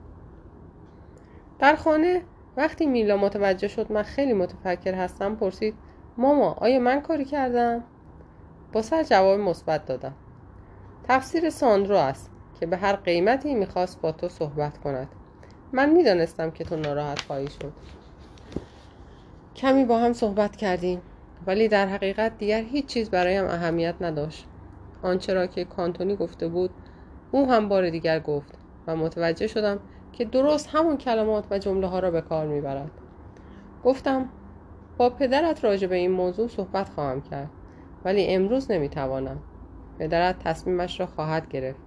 در 1.59 1.75
خانه 1.75 2.21
وقتی 2.57 2.85
میلا 2.85 3.17
متوجه 3.17 3.67
شد 3.67 3.91
من 3.91 4.03
خیلی 4.03 4.33
متفکر 4.33 4.93
هستم 4.93 5.35
پرسید 5.35 5.75
ماما 6.17 6.51
آیا 6.51 6.79
من 6.79 7.01
کاری 7.01 7.25
کردم؟ 7.25 7.83
با 8.73 8.81
سر 8.81 9.03
جواب 9.03 9.39
مثبت 9.39 9.85
دادم. 9.85 10.13
تفسیر 11.07 11.49
ساندرو 11.49 11.95
است 11.95 12.29
که 12.59 12.65
به 12.65 12.77
هر 12.77 12.93
قیمتی 12.95 13.55
می‌خواست 13.55 14.01
با 14.01 14.11
تو 14.11 14.29
صحبت 14.29 14.77
کند. 14.77 15.07
من 15.71 15.89
می‌دانستم 15.89 16.51
که 16.51 16.63
تو 16.63 16.75
ناراحت 16.75 17.19
خواهی 17.21 17.47
شد. 17.47 17.73
کمی 19.55 19.85
با 19.85 19.97
هم 19.97 20.13
صحبت 20.13 20.55
کردیم. 20.55 21.01
ولی 21.47 21.67
در 21.67 21.87
حقیقت 21.87 22.37
دیگر 22.37 22.61
هیچ 22.61 22.85
چیز 22.85 23.09
برایم 23.09 23.45
اهمیت 23.45 23.95
نداشت. 24.01 24.47
آنچه 25.01 25.33
را 25.33 25.47
که 25.47 25.65
کانتونی 25.65 26.15
گفته 26.15 26.47
بود 26.47 26.71
او 27.31 27.51
هم 27.51 27.69
بار 27.69 27.89
دیگر 27.89 28.19
گفت 28.19 28.59
و 28.87 28.95
متوجه 28.95 29.47
شدم 29.47 29.79
که 30.13 30.25
درست 30.25 30.69
همون 30.71 30.97
کلمات 30.97 31.45
و 31.51 31.59
جمله 31.59 31.87
ها 31.87 31.99
را 31.99 32.11
به 32.11 32.21
کار 32.21 32.47
می‌برد. 32.47 32.91
گفتم 33.83 34.29
با 34.97 35.09
پدرت 35.09 35.63
راجع 35.63 35.87
به 35.87 35.95
این 35.95 36.11
موضوع 36.11 36.47
صحبت 36.47 36.89
خواهم 36.89 37.21
کرد 37.21 37.49
ولی 38.05 38.27
امروز 38.27 38.71
نمی‌توانم. 38.71 39.43
پدرت 39.99 40.39
تصمیمش 40.39 40.99
را 40.99 41.05
خواهد 41.05 41.49
گرفت. 41.49 41.81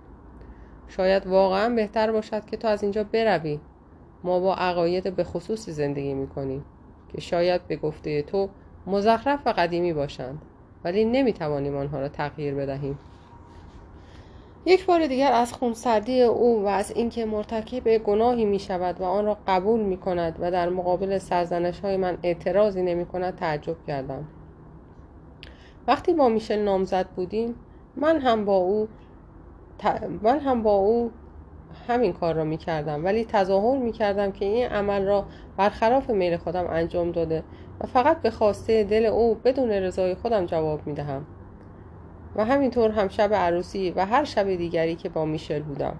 شاید 0.88 1.26
واقعا 1.26 1.74
بهتر 1.74 2.12
باشد 2.12 2.44
که 2.44 2.56
تو 2.56 2.68
از 2.68 2.82
اینجا 2.82 3.04
بروی. 3.04 3.60
ما 4.24 4.40
با 4.40 4.54
عقاید 4.54 5.16
به 5.16 5.24
خصوصی 5.24 5.72
زندگی 5.72 6.14
می‌کنیم 6.14 6.64
که 7.08 7.20
شاید 7.20 7.66
به 7.66 7.76
گفته 7.76 8.22
تو 8.22 8.50
مزخرف 8.86 9.40
و 9.46 9.50
قدیمی 9.50 9.92
باشند. 9.92 10.38
ولی 10.84 11.04
نمی‌توانیم 11.04 11.76
آنها 11.76 12.00
را 12.00 12.08
تغییر 12.08 12.54
بدهیم. 12.54 12.98
یک 14.66 14.86
بار 14.86 15.06
دیگر 15.06 15.32
از 15.32 15.52
خونسردی 15.52 16.22
او 16.22 16.62
و 16.62 16.66
از 16.66 16.90
اینکه 16.90 17.24
مرتکب 17.24 17.98
گناهی 17.98 18.44
می 18.44 18.58
شود 18.58 19.00
و 19.00 19.04
آن 19.04 19.24
را 19.24 19.38
قبول 19.46 19.80
می 19.80 19.96
کند 19.96 20.36
و 20.40 20.50
در 20.50 20.68
مقابل 20.68 21.18
سرزنش 21.18 21.80
های 21.80 21.96
من 21.96 22.18
اعتراضی 22.22 22.82
نمی 22.82 23.06
کند 23.06 23.36
تعجب 23.36 23.76
کردم. 23.86 24.24
وقتی 25.86 26.12
با 26.12 26.28
میشل 26.28 26.58
نامزد 26.58 27.06
بودیم 27.06 27.54
من 27.96 28.20
هم 28.20 28.44
با 28.44 28.56
او 28.56 28.88
من 30.22 30.40
هم 30.40 30.62
با 30.62 30.76
او 30.76 31.10
همین 31.88 32.12
کار 32.12 32.34
را 32.34 32.44
می 32.44 32.56
کردم 32.56 33.04
ولی 33.04 33.24
تظاهر 33.24 33.78
می 33.78 33.92
کردم 33.92 34.32
که 34.32 34.44
این 34.44 34.66
عمل 34.66 35.04
را 35.04 35.24
برخلاف 35.56 36.10
میل 36.10 36.36
خودم 36.36 36.66
انجام 36.66 37.12
داده. 37.12 37.42
و 37.80 37.86
فقط 37.86 38.22
به 38.22 38.30
خواسته 38.30 38.84
دل 38.84 39.06
او 39.06 39.34
بدون 39.34 39.70
رضای 39.70 40.14
خودم 40.14 40.46
جواب 40.46 40.86
می 40.86 40.92
دهم 40.92 41.26
و 42.36 42.44
همینطور 42.44 42.90
هم 42.90 43.08
شب 43.08 43.34
عروسی 43.34 43.90
و 43.90 44.06
هر 44.06 44.24
شب 44.24 44.54
دیگری 44.54 44.96
که 44.96 45.08
با 45.08 45.24
میشل 45.24 45.62
بودم. 45.62 45.96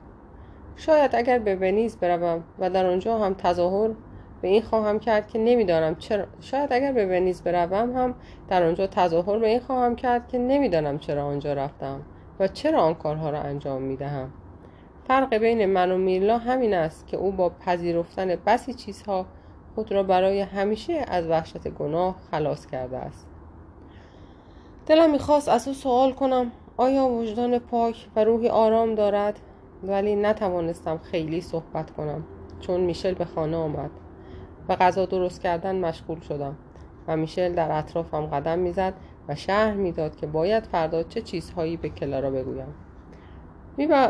شاید 0.77 1.15
اگر 1.15 1.39
به 1.39 1.57
ونیز 1.57 1.97
بروم 1.97 2.45
و 2.59 2.71
در 2.71 2.87
آنجا 2.87 3.19
هم 3.19 3.35
تظاهر 3.35 3.91
به 4.43 4.49
این 4.49 4.63
خواهم 4.63 4.99
کرد 4.99 5.29
که 5.29 5.39
نمی‌دانم 5.39 5.95
چرا 5.95 6.25
شاید 6.41 6.73
اگر 6.73 6.93
به 6.93 7.07
ونیز 7.07 7.43
بروم 7.43 7.97
هم 7.97 8.15
در 8.49 8.63
آنجا 8.63 8.87
تظاهر 8.87 9.39
به 9.39 9.47
این 9.47 9.61
خواهم 9.61 9.97
کرد 9.97 10.29
که 10.29 10.39
نمی‌دانم 10.39 10.99
چرا 10.99 11.25
آنجا 11.25 11.53
رفتم 11.53 12.01
و 12.41 12.49
چرا 12.49 12.81
آن 12.81 12.95
کارها 12.95 13.31
را 13.31 13.41
انجام 13.41 13.83
می 13.83 13.97
دهم 13.97 14.33
فرق 15.09 15.35
بین 15.35 15.67
من 15.67 15.91
و 15.91 15.99
میرلا 15.99 16.39
همین 16.39 16.75
است 16.75 17.07
که 17.07 17.17
او 17.17 17.33
با 17.33 17.49
پذیرفتن 17.49 18.37
بسی 18.47 18.75
چیزها 18.75 19.27
خود 19.75 19.93
را 19.93 20.03
برای 20.03 20.41
همیشه 20.41 21.05
از 21.09 21.27
وحشت 21.27 21.69
گناه 21.69 22.15
خلاص 22.31 22.67
کرده 22.67 22.97
است. 22.97 23.27
دلم 24.87 25.11
می‌خواست 25.11 25.49
از 25.49 25.69
او 25.69 25.75
سوال 25.75 26.13
کنم 26.13 26.53
آیا 26.77 27.07
وجدان 27.07 27.59
پاک 27.59 28.07
و 28.17 28.25
روحی 28.25 28.49
آرام 28.49 28.95
دارد؟ 28.95 29.41
ولی 29.83 30.17
نتوانستم 30.17 30.99
خیلی 30.99 31.41
صحبت 31.41 31.91
کنم 31.91 32.25
چون 32.61 32.81
میشل 32.81 33.15
به 33.15 33.25
خانه 33.25 33.57
آمد 33.57 33.91
و 34.69 34.77
غذا 34.77 35.07
درست 35.07 35.41
کردن 35.41 35.77
مشغول 35.77 36.21
شدم 36.21 36.57
و 37.09 37.17
میشل 37.17 37.55
در 37.55 37.79
اطرافم 37.79 38.27
قدم 38.27 38.59
می‌زد 38.59 38.95
و 39.29 39.35
شهر 39.35 39.75
می‌داد 39.75 40.17
که 40.17 40.27
باید 40.27 40.65
فردا 40.65 41.03
چه 41.03 41.21
چیزهایی 41.21 41.77
به 41.77 41.89
کلارا 41.89 42.31
بگویم. 42.31 42.75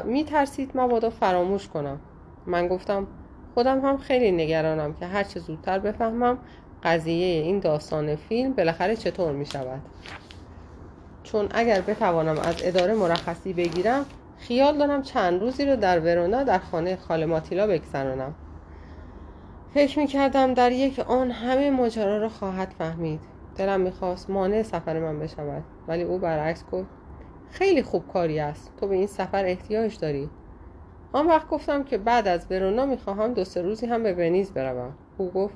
می 0.04 0.24
ترسید 0.24 0.70
مبادا 0.74 1.10
فراموش 1.10 1.68
کنم. 1.68 2.00
من 2.46 2.68
گفتم 2.68 3.06
خودم 3.54 3.80
هم 3.80 3.98
خیلی 3.98 4.32
نگرانم 4.32 4.94
که 4.94 5.06
هرچه 5.06 5.40
زودتر 5.40 5.78
بفهمم 5.78 6.38
قضیه 6.82 7.42
این 7.42 7.58
داستان 7.58 8.16
فیلم 8.16 8.52
بالاخره 8.52 8.96
چطور 8.96 9.32
می 9.32 9.46
شود 9.46 9.82
چون 11.22 11.48
اگر 11.50 11.80
بتوانم 11.80 12.38
از 12.38 12.62
اداره 12.64 12.94
مرخصی 12.94 13.52
بگیرم 13.52 14.06
خیال 14.38 14.78
دارم 14.78 15.02
چند 15.02 15.40
روزی 15.40 15.64
رو 15.64 15.76
در 15.76 16.00
ورونا 16.00 16.42
در 16.42 16.58
خانه 16.58 16.96
خاله 16.96 17.26
ماتیلا 17.26 17.66
بگذرانم. 17.66 18.34
فکر 19.74 19.98
می 19.98 20.06
کردم 20.06 20.54
در 20.54 20.72
یک 20.72 20.98
آن 20.98 21.30
همه 21.30 21.70
ماجرا 21.70 22.18
را 22.18 22.28
خواهد 22.28 22.74
فهمید. 22.78 23.20
دلم 23.56 23.80
می‌خواست 23.80 24.30
مانع 24.30 24.62
سفر 24.62 25.00
من 25.00 25.18
بشود 25.18 25.64
ولی 25.88 26.02
او 26.02 26.18
برعکس 26.18 26.64
گفت 26.72 26.88
خیلی 27.50 27.82
خوب 27.82 28.08
کاری 28.12 28.40
است. 28.40 28.72
تو 28.80 28.86
به 28.86 28.94
این 28.94 29.06
سفر 29.06 29.44
احتیاج 29.44 29.98
داری. 29.98 30.30
آن 31.14 31.26
وقت 31.26 31.48
گفتم 31.48 31.84
که 31.84 31.98
بعد 31.98 32.28
از 32.28 32.46
ورونا 32.50 32.86
می‌خواهم 32.86 33.34
دو 33.34 33.44
سه 33.44 33.62
روزی 33.62 33.86
هم 33.86 34.02
به 34.02 34.12
ونیز 34.12 34.52
بروم. 34.52 34.92
او 35.18 35.30
گفت 35.30 35.54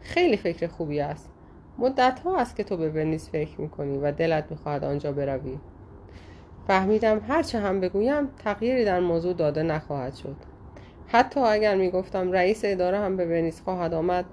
خیلی 0.00 0.36
فکر 0.36 0.66
خوبی 0.66 1.00
است. 1.00 1.30
مدت 1.78 2.20
ها 2.20 2.38
است 2.38 2.56
که 2.56 2.64
تو 2.64 2.76
به 2.76 2.88
ونیز 2.88 3.28
فکر 3.28 3.60
می‌کنی 3.60 3.98
و 3.98 4.12
دلت 4.12 4.44
می‌خواهد 4.50 4.84
آنجا 4.84 5.12
بروی. 5.12 5.58
فهمیدم 6.66 7.20
هرچه 7.28 7.58
هم 7.58 7.80
بگویم 7.80 8.28
تغییری 8.44 8.84
در 8.84 9.00
موضوع 9.00 9.32
داده 9.32 9.62
نخواهد 9.62 10.14
شد. 10.14 10.36
حتی 11.06 11.40
اگر 11.40 11.74
می‌گفتم 11.74 12.32
رئیس 12.32 12.60
اداره 12.64 12.98
هم 12.98 13.16
به 13.16 13.24
ونیز 13.24 13.60
خواهد 13.60 13.94
آمد 13.94 14.24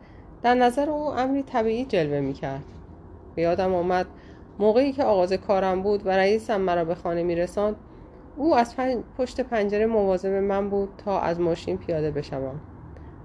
در 0.44 0.54
نظر 0.54 0.90
او 0.90 1.08
امری 1.08 1.44
طبیعی 1.44 1.86
جلوه 1.86 2.20
می‌کرد. 2.20 2.64
به 3.36 3.42
یادم 3.42 3.74
آمد 3.74 4.06
موقعی 4.60 4.92
که 4.92 5.04
آغاز 5.04 5.34
کارم 5.34 5.82
بود 5.82 6.06
و 6.06 6.10
رئیسم 6.10 6.62
مرا 6.62 6.86
به 6.86 6.96
خانه 6.96 7.24
میرساند 7.24 7.76
او 8.38 8.56
از 8.56 8.76
پشت 9.18 9.42
پنجره 9.42 9.86
مواظب 9.86 10.30
من 10.30 10.70
بود 10.70 10.90
تا 10.98 11.20
از 11.20 11.40
ماشین 11.40 11.78
پیاده 11.78 12.12
بشوم. 12.12 12.60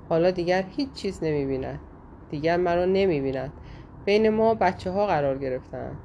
حالا 0.08 0.30
دیگر 0.30 0.64
هیچ 0.76 0.92
چیز 0.92 1.24
نمی 1.24 1.46
بیند 1.46 1.80
دیگر 2.30 2.56
مرا 2.56 2.84
نمی 2.84 3.20
بیند 3.20 3.52
بین 4.04 4.28
ما 4.28 4.54
بچه 4.54 4.90
ها 4.90 5.06
قرار 5.06 5.38
گرفتند. 5.38 5.96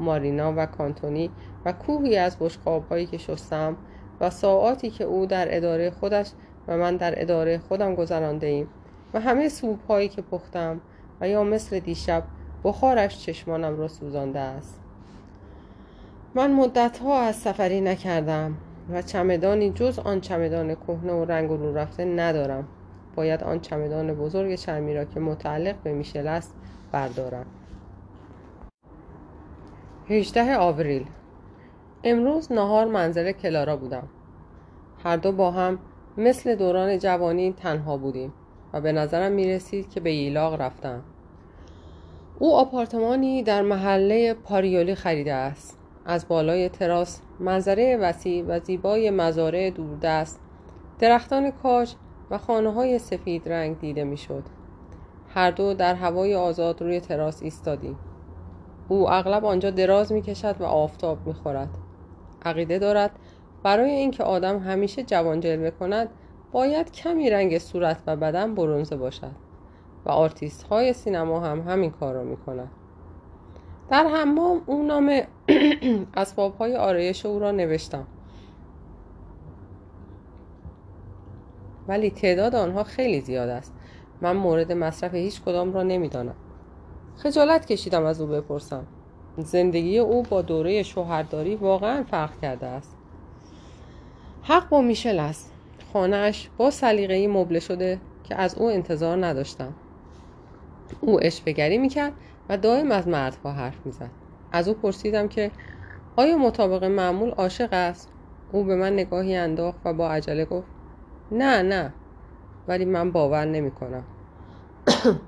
مارینا 0.00 0.54
و 0.56 0.66
کانتونی 0.66 1.30
و 1.64 1.72
کوهی 1.72 2.16
از 2.16 2.36
بشقاب 2.40 2.88
هایی 2.88 3.06
که 3.06 3.18
شستم 3.18 3.76
و 4.20 4.30
ساعاتی 4.30 4.90
که 4.90 5.04
او 5.04 5.26
در 5.26 5.56
اداره 5.56 5.90
خودش 5.90 6.30
و 6.68 6.76
من 6.76 6.96
در 6.96 7.22
اداره 7.22 7.58
خودم 7.58 7.94
گذرانده 7.94 8.46
ایم 8.46 8.68
و 9.14 9.20
همه 9.20 9.48
سوپ 9.48 9.86
هایی 9.86 10.08
که 10.08 10.22
پختم 10.22 10.80
و 11.20 11.28
یا 11.28 11.44
مثل 11.44 11.78
دیشب 11.78 12.22
بخارش 12.64 13.18
چشمانم 13.26 13.76
را 13.76 13.88
سوزانده 13.88 14.38
است. 14.38 14.80
من 16.34 16.52
مدت 16.52 16.98
ها 16.98 17.20
از 17.20 17.36
سفری 17.36 17.80
نکردم 17.80 18.56
و 18.90 19.02
چمدانی 19.02 19.70
جز 19.70 19.98
آن 19.98 20.20
چمدان 20.20 20.74
کهنه 20.74 21.12
و 21.12 21.24
رنگ 21.24 21.50
رو 21.50 21.74
رفته 21.74 22.04
ندارم. 22.04 22.68
باید 23.16 23.44
آن 23.44 23.60
چمدان 23.60 24.14
بزرگ 24.14 24.54
چرمی 24.54 24.94
را 24.94 25.04
که 25.04 25.20
متعلق 25.20 25.76
به 25.84 25.92
میشل 25.92 26.26
است 26.26 26.54
بردارم. 26.92 27.46
18 30.08 30.56
آوریل. 30.56 31.06
امروز 32.04 32.52
نهار 32.52 32.86
منزل 32.86 33.32
کلارا 33.32 33.76
بودم. 33.76 34.08
هر 35.04 35.16
دو 35.16 35.32
با 35.32 35.50
هم 35.50 35.78
مثل 36.16 36.54
دوران 36.54 36.98
جوانی 36.98 37.52
تنها 37.52 37.96
بودیم 37.96 38.32
و 38.72 38.80
به 38.80 38.92
نظرم 38.92 39.32
می 39.32 39.46
رسید 39.46 39.90
که 39.90 40.00
به 40.00 40.10
ایلاق 40.10 40.60
رفتم. 40.60 41.02
او 42.38 42.54
آپارتمانی 42.54 43.42
در 43.42 43.62
محله 43.62 44.34
پاریولی 44.34 44.94
خریده 44.94 45.34
است. 45.34 45.77
از 46.10 46.28
بالای 46.28 46.68
تراس 46.68 47.20
منظره 47.40 47.96
وسیع 47.96 48.44
و 48.48 48.60
زیبای 48.60 49.10
مزارع 49.10 49.70
دوردست 49.70 50.40
درختان 50.98 51.50
کاج 51.50 51.94
و 52.30 52.38
خانه 52.38 52.72
های 52.72 52.98
سفید 52.98 53.48
رنگ 53.48 53.78
دیده 53.78 54.04
می‌شد. 54.04 54.42
هر 55.28 55.50
دو 55.50 55.74
در 55.74 55.94
هوای 55.94 56.34
آزاد 56.34 56.82
روی 56.82 57.00
تراس 57.00 57.42
ایستادیم 57.42 57.98
او 58.88 59.10
اغلب 59.10 59.44
آنجا 59.44 59.70
دراز 59.70 60.12
می 60.12 60.22
کشد 60.22 60.56
و 60.60 60.64
آفتاب 60.64 61.26
می 61.26 61.34
خورد. 61.34 61.68
عقیده 62.44 62.78
دارد 62.78 63.10
برای 63.62 63.90
اینکه 63.90 64.24
آدم 64.24 64.58
همیشه 64.58 65.02
جوان 65.02 65.40
جلوه 65.40 65.70
کند 65.70 66.08
باید 66.52 66.92
کمی 66.92 67.30
رنگ 67.30 67.58
صورت 67.58 68.02
و 68.06 68.16
بدن 68.16 68.54
برونزه 68.54 68.96
باشد 68.96 69.32
و 70.06 70.10
آرتیست 70.10 70.62
های 70.62 70.92
سینما 70.92 71.40
هم 71.40 71.60
همین 71.60 71.90
کار 71.90 72.14
را 72.14 72.24
می 72.24 72.36
کند. 72.36 72.70
در 73.90 74.06
حمام 74.06 74.62
او 74.66 74.82
نام 74.82 75.20
اسباب 76.16 76.56
های 76.58 76.76
آرایش 76.76 77.26
او 77.26 77.38
را 77.38 77.50
نوشتم. 77.50 78.06
ولی 81.88 82.10
تعداد 82.10 82.54
آنها 82.54 82.84
خیلی 82.84 83.20
زیاد 83.20 83.48
است. 83.48 83.74
من 84.20 84.36
مورد 84.36 84.72
مصرف 84.72 85.14
هیچ 85.14 85.42
کدام 85.42 85.72
را 85.72 85.82
نمی‌دانم. 85.82 86.34
خجالت 87.16 87.66
کشیدم 87.66 88.04
از 88.04 88.20
او 88.20 88.26
بپرسم. 88.26 88.86
زندگی 89.38 89.98
او 89.98 90.22
با 90.22 90.42
دوره 90.42 90.82
شوهرداری 90.82 91.56
واقعا 91.56 92.04
فرق 92.04 92.40
کرده 92.40 92.66
است. 92.66 92.96
حق 94.42 94.68
با 94.68 94.80
میشل 94.80 95.18
است. 95.18 95.52
خانهاش 95.92 96.50
با 96.56 96.70
سلیقه‌ای 96.70 97.26
مبله 97.26 97.60
شده 97.60 98.00
که 98.24 98.34
از 98.34 98.54
او 98.54 98.70
انتظار 98.70 99.26
نداشتم. 99.26 99.74
او 101.00 101.18
اشفگری 101.22 101.78
می‌کرد 101.78 102.12
و 102.48 102.56
دائم 102.58 102.92
از 102.92 103.08
مردها 103.08 103.52
حرف 103.52 103.86
می‌زد. 103.86 104.10
از 104.52 104.68
او 104.68 104.74
پرسیدم 104.74 105.28
که 105.28 105.52
آیا 106.16 106.36
مطابق 106.36 106.84
معمول 106.84 107.30
عاشق 107.30 107.68
است؟ 107.72 108.12
او 108.52 108.64
به 108.64 108.76
من 108.76 108.92
نگاهی 108.92 109.36
انداخت 109.36 109.80
و 109.84 109.92
با 109.92 110.10
عجله 110.10 110.44
گفت 110.44 110.68
نه 111.30 111.62
نه 111.62 111.94
ولی 112.68 112.84
من 112.84 113.12
باور 113.12 113.44
نمی 113.44 113.70
کنم 113.70 114.04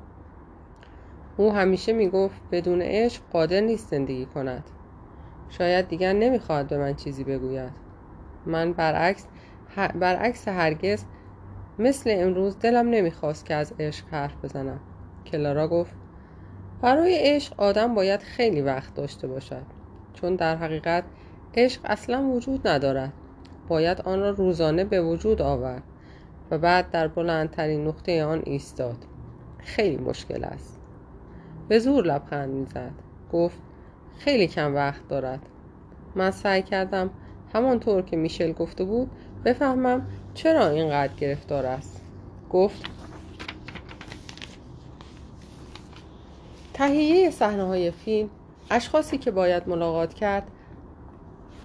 او 1.36 1.52
همیشه 1.52 1.92
می 1.92 2.08
گفت 2.10 2.42
بدون 2.50 2.82
عشق 2.82 3.22
قادر 3.30 3.60
نیست 3.60 3.88
زندگی 3.90 4.26
کند. 4.26 4.70
شاید 5.48 5.88
دیگر 5.88 6.12
نمی‌خواهد 6.12 6.68
به 6.68 6.78
من 6.78 6.94
چیزی 6.94 7.24
بگوید. 7.24 7.72
من 8.46 8.72
برعکس 8.72 9.26
برعکس 9.94 10.48
هرگز 10.48 11.04
مثل 11.78 12.14
امروز 12.18 12.58
دلم 12.58 12.88
نمی‌خواست 12.88 13.46
که 13.46 13.54
از 13.54 13.72
عشق 13.78 14.08
حرف 14.08 14.44
بزنم. 14.44 14.80
کلارا 15.26 15.68
گفت 15.68 15.99
برای 16.82 17.18
عشق 17.18 17.60
آدم 17.60 17.94
باید 17.94 18.20
خیلی 18.20 18.60
وقت 18.62 18.94
داشته 18.94 19.26
باشد. 19.26 19.62
چون 20.14 20.36
در 20.36 20.56
حقیقت 20.56 21.04
عشق 21.54 21.80
اصلا 21.84 22.22
وجود 22.22 22.68
ندارد. 22.68 23.12
باید 23.68 24.00
آن 24.00 24.20
را 24.20 24.30
روزانه 24.30 24.84
به 24.84 25.02
وجود 25.02 25.42
آورد 25.42 25.82
و 26.50 26.58
بعد 26.58 26.90
در 26.90 27.08
بلندترین 27.08 27.86
نقطه 27.86 28.24
آن 28.24 28.42
ایستاد. 28.46 28.96
خیلی 29.58 29.96
مشکل 29.96 30.44
است. 30.44 30.80
به 31.68 31.78
زور 31.78 32.04
لبخند 32.04 32.50
می‌زد. 32.50 32.92
گفت 33.32 33.58
خیلی 34.18 34.46
کم 34.46 34.74
وقت 34.74 35.08
دارد. 35.08 35.40
من 36.14 36.30
سعی 36.30 36.62
کردم 36.62 37.10
همانطور 37.54 38.02
که 38.02 38.16
میشل 38.16 38.52
گفته 38.52 38.84
بود 38.84 39.10
بفهمم 39.44 40.06
چرا 40.34 40.68
اینقدر 40.68 41.14
گرفتار 41.14 41.66
است. 41.66 42.02
گفت 42.50 42.82
تهیه 46.80 47.30
صحنه 47.30 47.64
های 47.64 47.90
فیلم 47.90 48.30
اشخاصی 48.70 49.18
که 49.18 49.30
باید 49.30 49.68
ملاقات 49.68 50.14
کرد 50.14 50.52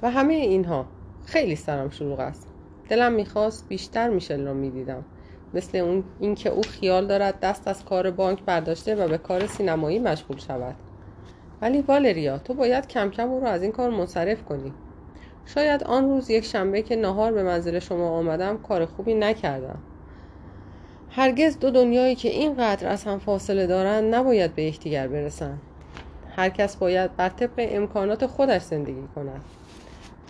و 0.02 0.12
همه 0.12 0.34
اینها. 0.34 0.96
خیلی 1.22 1.56
سرم 1.56 1.90
شلوغ 1.90 2.20
است. 2.20 2.54
دلم 2.90 3.14
می‌خواست 3.14 3.68
بیشتر 3.68 4.10
میشل 4.10 4.46
را 4.46 4.54
می‌دیدم. 4.54 5.06
مثل 5.54 5.78
اون 5.78 6.16
اینکه 6.20 6.50
او 6.50 6.62
خیال 6.62 7.08
دارد 7.08 7.40
دست 7.40 7.68
از 7.68 7.86
کار 7.86 8.12
بانک 8.12 8.44
برداشته 8.46 8.96
و 8.96 9.08
به 9.08 9.18
کار 9.18 9.48
سینمایی 9.48 10.00
مشغول 10.00 10.38
شود. 10.38 10.76
ولی 11.62 11.82
والریا 11.82 12.38
تو 12.40 12.54
باید 12.54 12.88
کم 12.88 13.10
کم 13.10 13.30
او 13.30 13.40
را 13.40 13.50
از 13.50 13.64
این 13.64 13.72
کار 13.72 13.90
منصرف 13.90 14.44
کنی. 14.44 14.74
شاید 15.46 15.84
آن 15.84 16.10
روز 16.10 16.30
یک 16.30 16.46
شنبه 16.46 16.82
که 16.82 16.96
نهار 16.96 17.32
به 17.32 17.44
منزل 17.44 17.80
شما 17.80 18.10
آمدم 18.10 18.58
کار 18.58 18.86
خوبی 18.86 19.14
نکردم. 19.14 19.84
هرگز 21.18 21.60
دو 21.60 21.72
دنیایی 21.72 22.16
که 22.16 22.30
اینقدر 22.30 22.88
از 22.88 23.04
هم 23.04 23.20
فاصله 23.20 23.68
دارند 23.68 24.16
نباید 24.16 24.56
به 24.56 24.64
یکدیگر 24.64 25.08
برسند 25.08 25.62
هر 26.36 26.50
کس 26.50 26.76
باید 26.76 27.16
بر 27.16 27.30
طبق 27.30 27.52
امکانات 27.58 28.26
خودش 28.26 28.62
زندگی 28.62 29.08
کند. 29.16 29.42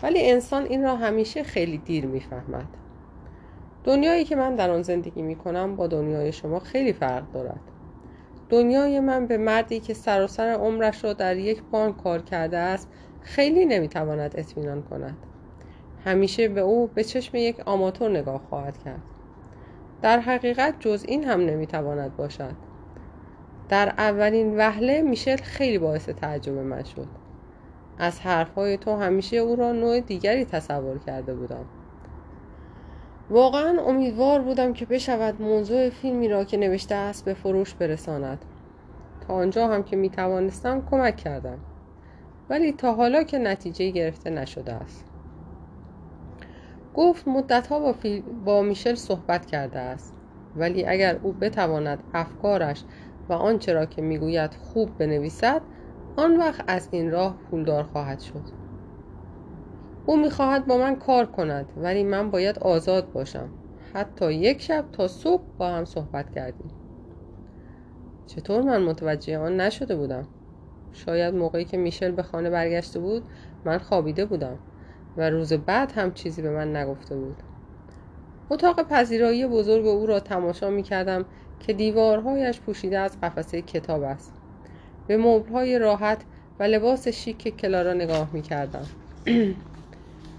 ولی 0.04 0.32
انسان 0.32 0.65
این 0.65 0.84
را 0.84 0.95
همیشه 0.95 1.43
خیلی 1.43 1.78
دیر 1.78 2.06
می‌فهمد. 2.06 2.65
دنیایی 3.84 4.24
که 4.24 4.36
من 4.36 4.56
در 4.56 4.69
آن 4.69 4.82
زندگی 4.82 5.21
می 5.21 5.36
کنم 5.36 5.76
با 5.76 5.88
دنیای 5.88 6.32
شما 6.32 6.60
خیلی 6.60 6.93
فرق 6.93 7.32
دارد. 7.34 7.62
دنیای 8.50 9.00
من 9.00 9.28
به 9.28 9.38
مردی 9.38 9.80
که 9.80 9.93
سراسر 9.93 10.48
عمرش 10.48 11.04
را 11.04 11.13
در 11.13 11.38
یک 11.38 11.62
بانک 11.71 11.98
کار 11.98 12.21
کرده 12.21 12.58
است 12.58 12.88
خیلی 13.21 13.65
نمی‌تواند 13.65 14.39
اطمینان 14.39 14.84
کند. 14.84 15.17
همیشه 16.06 16.48
به 16.48 16.62
او 16.62 16.88
به 16.88 17.04
چشم 17.04 17.38
یک 17.38 17.60
آماتور 17.60 18.10
نگاه 18.10 18.41
خواهد 18.50 18.84
کرد. 18.84 19.02
در 20.01 20.19
حقیقت 20.19 20.75
جز 20.79 21.05
این 21.08 21.23
هم 21.23 21.39
نمی‌تواند 21.39 22.15
باشد. 22.15 22.53
در 23.69 23.93
اولین 23.97 24.58
وهله 24.58 25.01
میشل 25.01 25.36
خیلی 25.36 25.77
باعث 25.77 26.10
تعجب 26.10 26.53
من 26.53 26.84
شد. 26.84 27.08
از 27.97 28.19
حرفهای 28.19 28.77
تو 28.77 28.95
همیشه 28.95 29.38
او 29.38 29.55
را 29.55 29.71
نوع 29.71 29.99
دیگری 29.99 30.45
تصور 30.45 30.97
کرده 30.99 31.36
بودم. 31.36 31.65
واقعا 33.29 33.81
امیدوار 33.81 34.41
بودم 34.41 34.73
که 34.73 34.86
بشود 34.86 35.41
موضوع 35.41 35.89
فیلمی 35.89 36.27
را 36.27 36.43
که 36.43 36.58
نوشته 36.58 36.95
است 36.95 37.25
به 37.25 37.34
فروش 37.34 37.73
برساند. 37.73 38.45
تا 39.27 39.34
آنجا 39.34 39.67
هم 39.67 39.84
که 39.84 39.95
می 39.95 40.10
توانستم 40.10 40.88
کمک 40.91 41.17
کردم. 41.17 41.58
ولی 42.49 42.71
تا 42.71 42.93
حالا 42.93 43.23
که 43.23 43.38
نتیجه 43.38 43.89
گرفته 43.89 44.29
نشده 44.29 44.73
است. 44.73 45.14
گفت 46.95 47.27
مدتها 47.27 47.79
با, 47.79 47.95
با 48.45 48.62
میشل 48.62 48.95
صحبت 48.95 49.45
کرده 49.45 49.79
است. 49.79 50.13
ولی 50.55 50.86
اگر 50.86 51.19
او 51.23 51.34
بتواند 51.34 52.03
افکارش 52.13 52.84
و 53.29 53.34
آنچه 53.34 53.73
را 53.73 53.86
که 53.86 54.01
می‌گوید 54.01 54.53
خوب 54.53 54.97
بنویسد 54.97 55.62
آن 56.15 56.38
وقت 56.38 56.63
از 56.67 56.89
این 56.91 57.12
راه 57.12 57.38
پولدار 57.49 57.84
خواهد 57.84 58.19
شد. 58.19 58.43
او 60.05 60.17
می‌خواهد 60.17 60.65
با 60.67 60.77
من 60.77 60.95
کار 60.95 61.25
کند 61.25 61.73
ولی 61.77 62.03
من 62.03 62.31
باید 62.31 62.60
آزاد 62.60 63.12
باشم. 63.12 63.49
حتی 63.93 64.34
یک 64.34 64.62
شب 64.62 64.86
تا 64.91 65.08
صبح 65.08 65.43
با 65.58 65.69
هم 65.69 65.86
صحبت 65.86 66.31
کردیم. 66.31 66.71
چطور 68.25 68.62
من 68.62 68.81
متوجه 68.84 69.38
آن 69.38 69.62
نشده 69.62 69.95
بودم؟ 69.95 70.27
شاید 70.91 71.34
موقعی 71.36 71.65
که 71.65 71.77
میشل 71.77 72.12
به 72.12 72.23
خانه 72.23 72.49
برگشته 72.49 72.99
بود 72.99 73.23
من 73.65 73.77
خوابیده 73.77 74.25
بودم. 74.25 74.60
و 75.17 75.30
روز 75.30 75.54
بعد 75.54 75.91
هم 75.91 76.13
چیزی 76.13 76.41
به 76.41 76.49
من 76.49 76.75
نگفته 76.75 77.15
بود. 77.15 77.43
اتاق 78.49 78.88
پذیرایی 78.88 79.47
بزرگ 79.47 79.86
او 79.86 80.06
را 80.06 80.19
تماشا 80.19 80.69
می 80.69 80.84
کردم 80.84 81.25
که 81.60 81.73
دیوارهایش 81.73 82.60
پوشیده 82.60 82.99
از 82.99 83.21
قفسه 83.21 83.62
کتاب 83.62 84.04
است. 84.04 84.34
به 85.08 85.17
مبلهای 85.17 85.80
راحت 85.80 86.21
و 86.60 86.63
لباس 86.63 87.08
شیک 87.08 87.58
کلارا 87.58 87.93
نگاه 87.93 88.30
می 88.34 88.41
کردم 88.41 88.86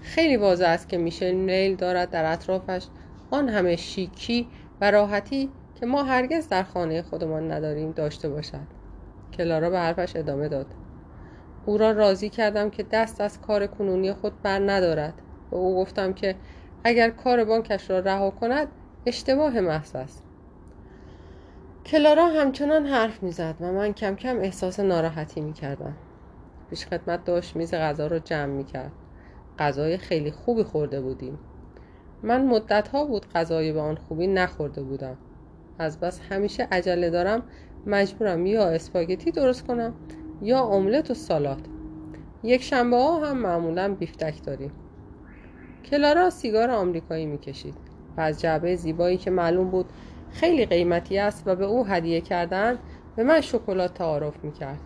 خیلی 0.01 0.37
واضح 0.37 0.67
است 0.67 0.89
که 0.89 0.97
میشل 0.97 1.31
میل 1.31 1.75
دارد 1.75 2.09
در 2.09 2.31
اطرافش 2.33 2.87
آن 3.31 3.49
همه 3.49 3.75
شیکی 3.75 4.47
و 4.81 4.91
راحتی 4.91 5.49
که 5.79 5.85
ما 5.85 6.03
هرگز 6.03 6.49
در 6.49 6.63
خانه 6.63 7.01
خودمان 7.01 7.51
نداریم 7.51 7.91
داشته 7.91 8.29
باشد. 8.29 8.67
کلارا 9.37 9.69
به 9.69 9.79
حرفش 9.79 10.15
ادامه 10.15 10.49
داد. 10.49 10.65
او 11.67 11.77
را 11.77 11.91
راضی 11.91 12.29
کردم 12.29 12.69
که 12.69 12.83
دست 12.83 13.21
از 13.21 13.41
کار 13.41 13.67
کنونی 13.67 14.13
خود 14.13 14.41
بر 14.41 14.59
ندارد. 14.59 15.13
به 15.51 15.57
او 15.57 15.75
گفتم 15.75 16.13
که 16.13 16.35
اگر 16.83 17.09
کار 17.09 17.43
بانکش 17.43 17.89
را 17.89 17.99
رها 17.99 18.29
کند 18.29 18.67
اشتباه 19.05 19.59
محض 19.59 19.95
است. 19.95 20.23
کلارا 21.85 22.27
همچنان 22.27 22.85
حرف 22.85 23.23
می‌زد 23.23 23.55
و 23.59 23.71
من 23.71 23.93
کم 23.93 24.15
کم 24.15 24.39
احساس 24.39 24.79
ناراحتی 24.79 25.41
می‌کردم. 25.41 25.95
پیش 26.69 26.85
خدمت 26.85 27.25
داشت 27.25 27.55
میز 27.55 27.73
غذا 27.73 28.07
را 28.07 28.19
جمع 28.19 28.53
می‌کرد. 28.53 28.91
غذای 29.59 29.97
خیلی 29.97 30.31
خوبی 30.31 30.63
خورده 30.63 31.01
بودیم. 31.01 31.39
من 32.23 32.45
مدت 32.45 32.87
ها 32.87 33.05
بود 33.05 33.25
غذای 33.35 33.71
به 33.71 33.79
آن 33.79 33.95
خوبی 33.95 34.27
نخورده 34.27 34.81
بودم. 34.83 35.17
از 35.79 35.99
بس 35.99 36.19
همیشه 36.29 36.67
عجله 36.71 37.09
دارم. 37.09 37.43
مجبورم 37.85 38.45
یا 38.45 38.69
اسپاگتی 38.69 39.31
درست 39.31 39.67
کنم 39.67 39.93
یا 40.41 40.63
املت 40.63 41.11
و 41.11 41.13
سالاد. 41.13 41.61
یک 42.43 42.63
شنبه 42.63 42.97
ها 42.97 43.25
هم 43.25 43.37
معمولا 43.37 43.95
بیفتک 43.95 44.43
داریم. 44.43 44.71
کلارا 45.85 46.29
سیگار 46.29 46.71
آمریکایی 46.71 47.25
می‌کشید 47.25 47.75
و 48.17 48.21
از 48.21 48.41
جعبه 48.41 48.75
زیبایی 48.75 49.17
که 49.17 49.31
معلوم 49.31 49.69
بود 49.69 49.85
خیلی 50.31 50.65
قیمتی 50.65 51.19
است 51.19 51.43
و 51.45 51.55
به 51.55 51.65
او 51.65 51.85
هدیه 51.85 52.21
کردن 52.21 52.79
به 53.15 53.23
من 53.23 53.41
شکلات 53.41 53.93
تعارف 53.93 54.43
می‌کرد. 54.43 54.79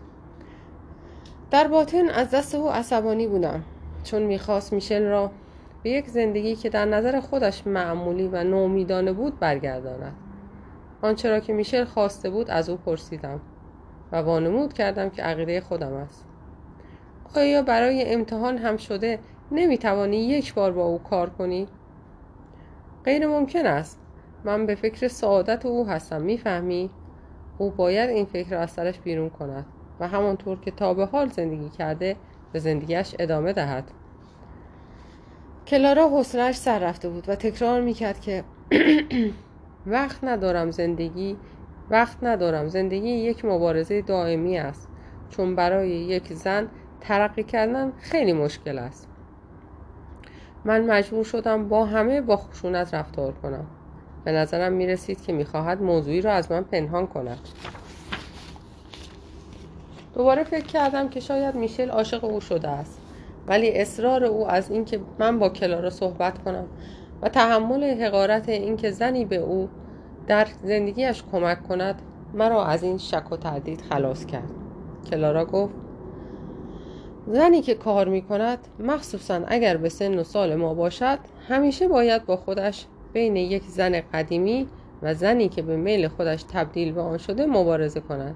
در 1.52 1.68
باطن 1.68 2.10
از 2.10 2.32
دست 2.32 2.56
او 2.56 2.70
عصبانی 2.70 3.28
بودم 3.28 3.64
چون 4.04 4.22
می‌خواست 4.22 4.74
میشل 4.74 5.04
را 5.04 5.32
به 5.84 5.90
یک 5.90 6.08
زندگی 6.08 6.56
که 6.56 6.70
در 6.70 6.86
نظر 6.86 7.20
خودش 7.20 7.68
معمولی 7.68 8.28
و 8.28 8.44
نومیدانه 8.44 9.14
بود 9.14 9.40
برگرداند. 9.40 10.16
آنچه 11.02 11.30
را 11.30 11.40
که 11.40 11.54
میشل 11.54 11.86
خواسته 11.86 12.30
بود 12.30 12.50
از 12.50 12.70
او 12.70 12.78
پرسیدم. 12.78 13.42
و 14.12 14.18
وانمود 14.18 14.74
کردم 14.74 15.10
که 15.10 15.24
عقیده 15.24 15.62
خودم 15.62 15.94
است 15.94 16.26
آیا 17.36 17.62
برای 17.62 18.14
امتحان 18.14 18.58
هم 18.58 18.78
شده 18.78 19.20
نمی‌توانی 19.52 20.18
یک 20.18 20.54
بار 20.54 20.72
با 20.72 20.84
او 20.84 21.00
کار 21.00 21.30
کنی؟ 21.30 21.68
غیر 23.06 23.28
ممکن 23.28 23.66
است 23.66 24.00
من 24.44 24.66
به 24.66 24.76
فکر 24.76 25.08
سعادت 25.08 25.66
او 25.66 25.88
هستم 25.88 26.22
می‌فهمی؟ 26.22 26.90
او 27.58 27.70
باید 27.70 28.10
این 28.10 28.26
فکر 28.26 28.50
را 28.50 28.60
از 28.60 28.72
سرش 28.72 29.00
بیرون 29.00 29.30
کند 29.30 29.66
و 30.00 30.08
همانطور 30.08 30.60
که 30.60 30.72
تا 30.72 30.94
به 30.94 31.06
حال 31.06 31.28
زندگی 31.28 31.70
کرده 31.70 32.16
به 32.54 32.60
زندگیش 32.60 33.16
ادامه 33.20 33.54
دهد 33.54 33.92
کلارا 35.68 36.10
حسنش 36.20 36.56
سر 36.56 36.80
رفته 36.80 37.10
بود 37.10 37.30
و 37.30 37.36
تکرار 37.36 37.82
می‌کرد 37.82 38.22
که 38.22 38.44
وقت 39.86 40.24
ندارم 40.24 40.72
زندگی 40.72 41.38
وقت 41.92 42.18
ندارم. 42.22 42.68
زندگی 42.68 43.10
یک 43.10 43.46
مبارزه 43.46 44.02
دائمی 44.02 44.58
است. 44.58 44.88
چون 45.30 45.56
برای 45.56 45.90
یک 45.90 46.34
زن 46.34 46.68
ترقی 47.02 47.44
کردن 47.44 47.94
خیلی 48.00 48.34
مشکل 48.34 48.80
است. 48.80 49.08
من 50.66 50.92
مجبور 50.92 51.24
شدم 51.24 51.70
با 51.70 51.86
همه 51.86 52.22
با 52.22 52.38
خشونت 52.38 52.94
رفتار 52.94 53.34
کنم. 53.34 53.68
به 54.26 54.32
نظرم 54.32 54.74
می 54.74 54.88
رسید 54.88 55.22
که 55.22 55.34
می‌خواهد 55.34 55.82
موضوعی 55.82 56.22
را 56.22 56.34
از 56.34 56.52
من 56.52 56.64
پنهان 56.64 57.08
کند. 57.08 57.40
دوباره 60.14 60.44
فکر 60.44 60.66
کردم 60.66 61.10
که 61.10 61.20
شاید 61.20 61.56
میشل 61.56 61.90
عاشق 61.90 62.24
او 62.24 62.42
شده 62.42 62.68
است. 62.68 63.02
ولی 63.48 63.72
اصرار 63.72 64.24
او 64.24 64.48
از 64.48 64.72
اینکه 64.72 65.00
من 65.20 65.40
با 65.40 65.50
کلارا 65.50 65.90
صحبت 65.90 66.44
کنم 66.44 66.66
و 67.22 67.30
تحمل 67.30 67.84
حقارت 67.84 68.50
اینکه 68.50 68.92
زنی 68.92 69.26
به 69.26 69.36
او 69.36 69.70
در 70.28 70.48
زندگیش 70.64 71.24
کمک 71.32 71.64
کند 71.64 72.02
مرا 72.34 72.66
از 72.66 72.84
این 72.84 72.98
شک 72.98 73.32
و 73.32 73.38
تردید 73.38 73.82
خلاص 73.82 74.26
کرد. 74.26 74.52
کلارا 75.10 75.46
گفت 75.46 75.74
زنی 77.28 77.62
که 77.62 77.74
کار 77.76 78.08
می 78.08 78.22
کند 78.22 78.60
مخصوصا 78.80 79.42
اگر 79.48 79.78
به 79.78 79.90
سن 79.90 80.20
و 80.20 80.24
سال 80.24 80.56
ما 80.56 80.74
باشد 80.74 81.20
همیشه 81.48 81.88
باید 81.88 82.26
با 82.26 82.38
خودش 82.38 82.86
بین 83.14 83.36
یک 83.36 83.64
زن 83.64 84.02
قدیمی 84.14 84.68
و 85.02 85.14
زنی 85.14 85.50
که 85.50 85.62
به 85.62 85.78
میل 85.78 86.08
خودش 86.08 86.44
تبدیل 86.44 86.92
به 86.92 87.02
آن 87.02 87.18
شده 87.18 87.46
مبارزه 87.46 88.00
کند. 88.00 88.36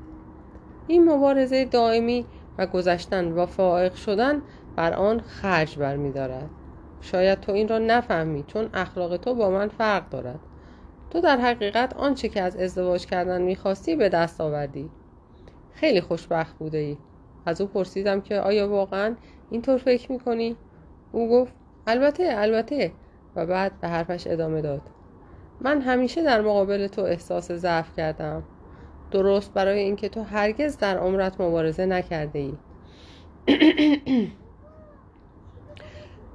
این 0.87 1.11
مبارزه 1.11 1.65
دائمی 1.65 2.25
و 2.57 2.65
گذشتن 2.65 3.31
و 3.31 3.45
فائق 3.45 3.95
شدن 3.95 4.41
بر 4.75 4.93
آن 4.93 5.19
خرج 5.19 5.77
برمیدارد. 5.77 6.49
شاید 7.01 7.39
تو 7.39 7.51
این 7.51 7.67
را 7.67 7.79
نفهمی 7.79 8.43
چون 8.47 8.69
اخلاق 8.73 9.17
تو 9.17 9.33
با 9.33 9.49
من 9.49 9.67
فرق 9.67 10.09
دارد. 10.09 10.39
تو 11.15 11.21
در 11.21 11.37
حقیقت 11.37 11.93
آنچه 11.93 12.29
که 12.29 12.41
از 12.41 12.57
ازدواج 12.57 13.05
کردن 13.05 13.41
می‌خواستی 13.41 13.95
به 13.95 14.09
دست 14.09 14.41
آوردی. 14.41 14.89
خیلی 15.73 16.01
خوشبخت 16.01 16.57
بوده 16.57 16.77
ای 16.77 16.97
از 17.45 17.61
او 17.61 17.67
پرسیدم 17.67 18.21
که 18.21 18.39
آیا 18.39 18.69
واقعا 18.69 19.15
اینطور 19.49 19.77
فکر 19.77 20.11
می‌کنی؟ 20.11 20.55
او 21.11 21.29
گفت 21.29 21.53
البته 21.87 22.33
البته. 22.37 22.91
و 23.35 23.45
بعد 23.45 23.79
به 23.81 23.87
حرفش 23.87 24.27
ادامه 24.27 24.61
داد. 24.61 24.81
من 25.61 25.81
همیشه 25.81 26.23
در 26.23 26.41
مقابل 26.41 26.87
تو 26.87 27.01
احساس 27.01 27.51
ضعف 27.51 27.95
کردم. 27.97 28.43
درست 29.11 29.53
برای 29.53 29.79
اینکه 29.79 30.09
تو 30.09 30.23
هرگز 30.23 30.77
در 30.77 30.97
عمرت 30.97 31.41
مبارزه 31.41 31.85
نکرده 31.85 32.39
ای 32.39 32.53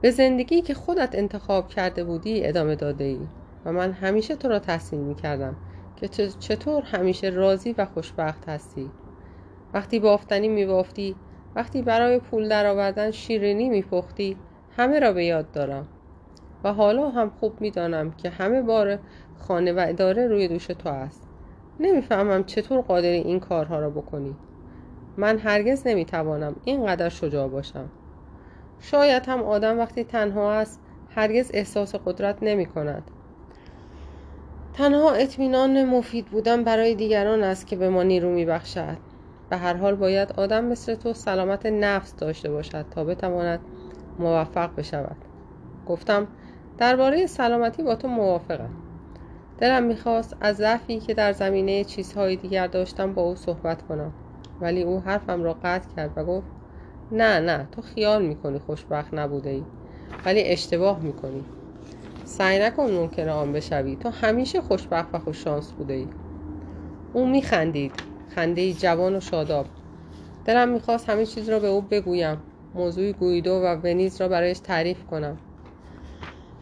به 0.02 0.10
زندگی 0.10 0.62
که 0.62 0.74
خودت 0.74 1.14
انتخاب 1.14 1.68
کرده 1.68 2.04
بودی 2.04 2.46
ادامه 2.46 2.74
داده 2.74 3.04
ای 3.04 3.18
و 3.64 3.72
من 3.72 3.92
همیشه 3.92 4.36
تو 4.36 4.48
را 4.48 4.58
تحسین 4.58 5.00
می 5.00 5.14
کردم 5.14 5.56
که 5.96 6.08
چطور 6.38 6.82
همیشه 6.82 7.28
راضی 7.28 7.74
و 7.78 7.84
خوشبخت 7.84 8.48
هستی. 8.48 8.90
وقتی 9.74 10.00
بافتنی 10.00 10.48
می 10.48 10.66
بافتی 10.66 11.16
وقتی 11.54 11.82
برای 11.82 12.18
پول 12.18 12.48
درآوردن 12.48 13.10
شیرینی 13.10 13.68
می 13.68 13.82
پختی 13.82 14.36
همه 14.76 15.00
را 15.00 15.12
به 15.12 15.24
یاد 15.24 15.50
دارم. 15.52 15.88
و 16.64 16.72
حالا 16.72 17.10
هم 17.10 17.30
خوب 17.40 17.60
می 17.60 17.70
دانم 17.70 18.10
که 18.10 18.30
همه 18.30 18.62
بار 18.62 18.98
خانه 19.38 19.72
و 19.72 19.84
اداره 19.88 20.26
روی 20.26 20.48
دوش 20.48 20.66
تو 20.66 20.88
است. 20.88 21.28
نمی‌فهمم 21.80 22.44
چطور 22.44 22.80
قادری 22.80 23.16
این 23.16 23.40
کارها 23.40 23.80
را 23.80 23.90
بکنی. 23.90 24.36
من 25.16 25.38
هرگز 25.38 25.86
نمی‌توانم 25.86 26.56
اینقدر 26.64 27.08
شجاع 27.08 27.48
باشم. 27.48 27.88
شاید 28.80 29.26
هم 29.26 29.42
آدم 29.42 29.78
وقتی 29.78 30.04
تنها 30.04 30.52
است 30.52 30.80
هرگز 31.10 31.50
احساس 31.54 31.94
قدرت 31.94 32.36
نمی 32.42 32.66
کند 32.66 33.10
تنها 34.72 35.12
اطمینان 35.12 35.84
مفید 35.84 36.26
بودن 36.26 36.64
برای 36.64 36.94
دیگران 36.94 37.42
است 37.42 37.66
که 37.66 37.76
به 37.76 37.88
ما 37.88 38.02
نیرو 38.02 38.30
می 38.30 38.44
بخشد 38.44 38.96
به 39.48 39.56
هر 39.56 39.74
حال 39.74 39.94
باید 39.94 40.32
آدم 40.32 40.64
مثل 40.64 40.94
تو 40.94 41.12
سلامت 41.12 41.66
نفس 41.66 42.16
داشته 42.16 42.50
باشد 42.50 42.86
تا 42.90 43.04
بتواند 43.04 43.60
موفق 44.18 44.74
بشود. 44.76 45.16
گفتم 45.86 46.28
درباره 46.78 47.26
سلامتی 47.26 47.82
با 47.82 47.94
تو 47.94 48.08
موافقم. 48.08 48.70
دلم 49.58 49.82
می‌خواست 49.82 50.36
از 50.40 50.56
ضعفی 50.56 51.00
که 51.00 51.14
در 51.14 51.32
زمینه 51.32 51.84
چیزهای 51.84 52.36
دیگر 52.36 52.66
داشتم 52.66 53.14
با 53.14 53.22
او 53.22 53.34
صحبت 53.36 53.82
کنم 53.82 54.12
ولی 54.60 54.82
او 54.82 55.00
حرفم 55.00 55.42
را 55.42 55.56
قطع 55.62 55.88
کرد 55.96 56.12
و 56.16 56.24
گفت 56.24 56.48
نه 57.12 57.40
نه 57.40 57.68
تو 57.72 57.82
خیال 57.82 58.22
می‌کنی 58.26 58.58
خوشبخت 58.58 59.14
نبوده 59.14 59.50
ای 59.50 59.62
ولی 60.26 60.42
اشتباه 60.42 61.00
می‌کنی. 61.00 61.44
سعی 62.30 62.58
نکن 62.58 62.90
ممکن 62.90 63.28
آن 63.28 63.52
بشوی. 63.52 63.96
تو 63.96 64.08
همیشه 64.08 64.60
خوشبخت 64.60 65.08
و 65.14 65.18
خوششانس 65.18 65.72
بوده 65.72 65.94
ای 65.94 66.08
او 67.12 67.26
میخندید. 67.26 67.92
خنده 68.28 68.72
جوان 68.72 69.16
و 69.16 69.20
شاداب. 69.20 69.66
دلم 70.44 70.68
می‌خواست 70.68 71.10
همه 71.10 71.26
چیز 71.26 71.48
را 71.48 71.58
به 71.58 71.66
او 71.66 71.82
بگویم. 71.82 72.42
موضوع 72.74 73.12
گویدو 73.12 73.52
و 73.52 73.74
ونیز 73.74 74.20
را 74.20 74.28
برایش 74.28 74.58
تعریف 74.58 75.04
کنم. 75.04 75.38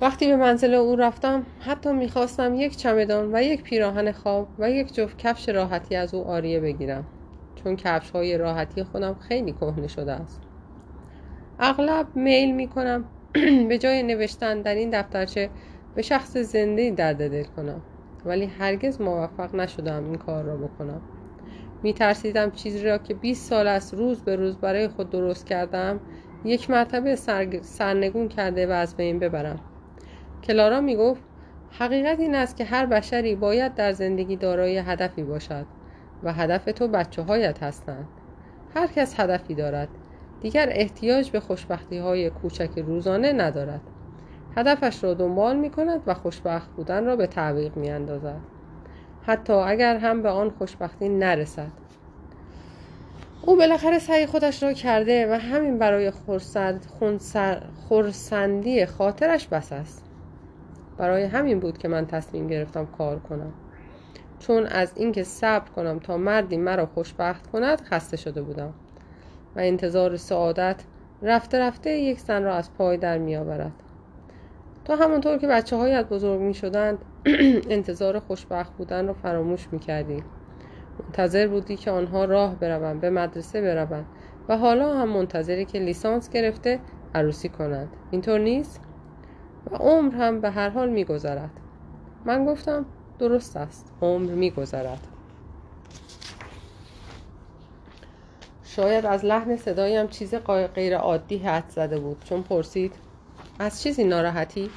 وقتی 0.01 0.27
به 0.27 0.37
منزل 0.37 0.75
او 0.75 0.97
رفتم 0.97 1.47
حتی 1.61 1.93
می‌خواستم 1.93 2.55
یک 2.55 2.77
چمدان 2.77 3.35
و 3.35 3.43
یک 3.43 3.63
پیراهن 3.63 4.13
خواب 4.13 4.49
و 4.59 4.71
یک 4.71 4.95
جفت 4.95 5.19
کفش 5.19 5.49
راحتی 5.49 5.97
از 5.97 6.15
او 6.15 6.25
آریه 6.25 6.61
بگیرم. 6.61 7.07
چون 7.55 7.77
کفش 7.77 8.11
های 8.11 8.39
راحتی 8.39 8.85
خودم 8.85 9.15
خیلی 9.15 9.53
کهنه 9.53 9.87
شده 9.87 10.13
است. 10.13 10.41
اغلب 11.59 12.07
میل 12.15 12.55
می‌کنم 12.55 13.05
به 13.69 13.79
جای 13.79 14.03
نوشتن 14.03 14.63
در 14.63 14.75
این 14.75 14.91
دفترچه 14.91 15.51
به 15.95 16.03
شخص 16.03 16.37
زنده 16.37 16.91
درد 16.91 17.31
دل 17.31 17.45
کنم. 17.45 17.83
ولی 18.25 18.47
هرگز 18.47 19.01
موفق 19.01 19.55
نشدم 19.55 20.05
این 20.05 20.15
کار 20.15 20.45
را 20.45 20.57
بکنم. 20.57 21.01
می 21.83 21.93
ترسیدم 21.93 22.51
چیزی 22.51 22.83
را 22.85 22.99
که 22.99 23.15
20 23.15 23.49
سال 23.49 23.67
است 23.67 23.95
روز 23.95 24.23
به 24.23 24.37
روز 24.37 24.59
برای 24.59 24.89
خود 24.89 25.11
درست 25.11 25.47
کردم 25.47 26.01
یک 26.45 26.71
مرتبه 26.71 27.17
سرنگون 27.63 28.29
کرده 28.29 28.67
و 28.67 28.71
از 28.71 28.97
بین 28.97 29.19
ببرم. 29.19 29.61
کلارا 30.45 30.81
می 30.81 30.97
گفت 30.97 31.23
حقیقت 31.71 32.21
این 32.21 32.35
است 32.35 32.57
که 32.57 32.65
هر 32.65 32.87
بشری 32.87 33.35
باید 33.35 33.75
در 33.75 33.93
زندگی 33.93 34.37
دارای 34.37 34.79
هدفی 34.79 35.23
باشد 35.23 35.67
و 36.23 36.33
هدف 36.33 36.65
تو 36.65 36.89
بچه 36.89 37.23
هایت 37.23 37.63
هستند. 37.63 38.09
هر 38.75 38.87
کس 38.87 39.21
هدفی 39.21 39.55
دارد. 39.55 39.89
دیگر 40.41 40.69
احتیاج 40.71 41.31
به 41.31 41.41
خوشبختی 41.41 41.99
های 41.99 42.31
کوچک 42.31 42.71
روزانه 42.77 43.33
ندارد. 43.33 43.81
هدفش 44.57 45.05
را 45.05 45.15
دنبال 45.15 45.57
می 45.57 45.71
کند 45.71 46.03
و 46.07 46.15
خوشبخت 46.15 46.71
بودن 46.71 47.05
را 47.05 47.17
به 47.17 47.27
تعویق 47.27 47.77
می 47.77 47.91
اندازد 47.91 48.41
حتی 49.27 49.53
اگر 49.53 49.97
هم 49.97 50.23
به 50.23 50.29
آن 50.29 50.51
خوشبختی 50.51 51.09
نرسد. 51.09 51.71
او 53.43 53.57
بالاخره 53.57 53.99
سعی 53.99 54.27
خودش 54.27 54.63
را 54.63 54.73
کرده 54.73 55.33
و 55.33 55.39
همین 55.39 55.79
برای 55.79 56.13
خورسندی 57.89 58.87
خاطرش 58.87 59.49
بس 59.49 59.73
است. 59.73 60.05
برای 60.97 61.25
همین 61.25 61.61
بود 61.61 61.79
که 61.79 61.89
من 61.89 62.07
تصمیم 62.07 62.47
گرفتم 62.47 62.87
کار 62.87 63.19
کنم. 63.19 63.53
چون 64.39 64.67
از 64.67 64.93
اینکه 64.97 65.23
صبر 65.23 65.71
کنم 65.71 65.99
تا 65.99 66.17
مردی 66.17 66.57
مرا 66.57 66.87
خوشبخت 66.87 67.47
کند 67.47 67.81
خسته 67.81 68.17
شده 68.17 68.43
بودم. 68.43 68.75
و 69.59 69.61
انتظار 69.61 70.17
سعادت 70.17 70.83
رفته 71.23 71.59
رفته 71.59 71.91
یک 71.91 72.21
زن 72.21 72.43
را 72.43 72.55
از 72.55 72.75
پای 72.75 72.97
در 72.97 73.19
می 73.19 73.37
آورد 73.37 73.73
تا 74.85 74.97
همانطور 74.97 75.39
که 75.39 75.47
بچه 75.47 75.77
هایت 75.77 76.09
بزرگ 76.09 76.41
می 76.41 76.55
شدند 76.55 76.99
انتظار 77.71 78.19
خوشبخت 78.19 78.73
بودن 78.73 79.07
را 79.07 79.13
فراموش 79.13 79.69
می 79.73 79.79
کردی 79.79 80.23
منتظر 81.05 81.47
بودی 81.47 81.77
که 81.77 81.91
آنها 81.91 82.25
راه 82.25 82.57
بروند 82.57 83.01
به 83.01 83.11
مدرسه 83.11 83.61
بروند 83.61 84.07
و 84.49 84.57
حالا 84.57 84.95
هم 84.95 85.09
منتظری 85.09 85.65
که 85.65 85.79
لیسانس 85.79 86.31
گرفته 86.31 86.81
عروسی 87.15 87.49
کنند. 87.49 87.89
اینطور 88.11 88.39
نیست؟ 88.39 88.81
و 89.71 89.77
عمر 89.77 90.15
هم 90.15 90.41
به 90.41 90.51
هر 90.51 90.69
حال 90.69 90.89
میگذرد. 90.89 91.51
من 92.25 92.45
گفتم 92.45 92.87
درست 93.19 93.57
است. 93.57 93.93
عمر 94.03 94.31
میگذرد. 94.31 95.18
شاید 98.79 99.07
از 99.07 99.25
لحن 99.25 99.57
صدایم 99.57 100.07
چیز 100.07 100.35
غیر 100.75 100.97
عادی 100.97 101.39
حد 101.39 101.65
زده 101.69 101.99
بود. 101.99 102.25
چون 102.25 102.43
پرسید 102.43 102.95
از 103.59 103.83
چیزی 103.83 104.05
ناراحتی؟ 104.05 104.71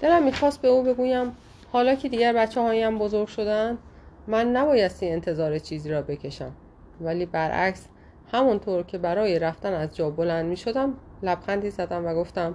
دلم 0.00 0.22
می‌خواست 0.22 0.62
به 0.62 0.68
او 0.68 0.82
بگویم 0.82 1.36
حالا 1.72 1.94
که 1.94 2.08
دیگر 2.08 2.32
بچه 2.32 2.60
هایم 2.60 2.98
بزرگ 2.98 3.28
شدن 3.28 3.78
من 4.26 4.56
نبایستی 4.56 5.08
انتظار 5.08 5.58
چیزی 5.58 5.90
را 5.90 6.02
بکشم. 6.02 6.52
ولی 7.00 7.26
برعکس 7.26 7.86
همونطور 8.32 8.82
که 8.82 8.98
برای 8.98 9.38
رفتن 9.38 9.72
از 9.72 9.96
جا 9.96 10.10
بلند 10.10 10.46
می 10.46 10.56
شدم 10.56 10.94
لبخندی 11.22 11.70
زدم 11.70 12.06
و 12.06 12.14
گفتم 12.14 12.54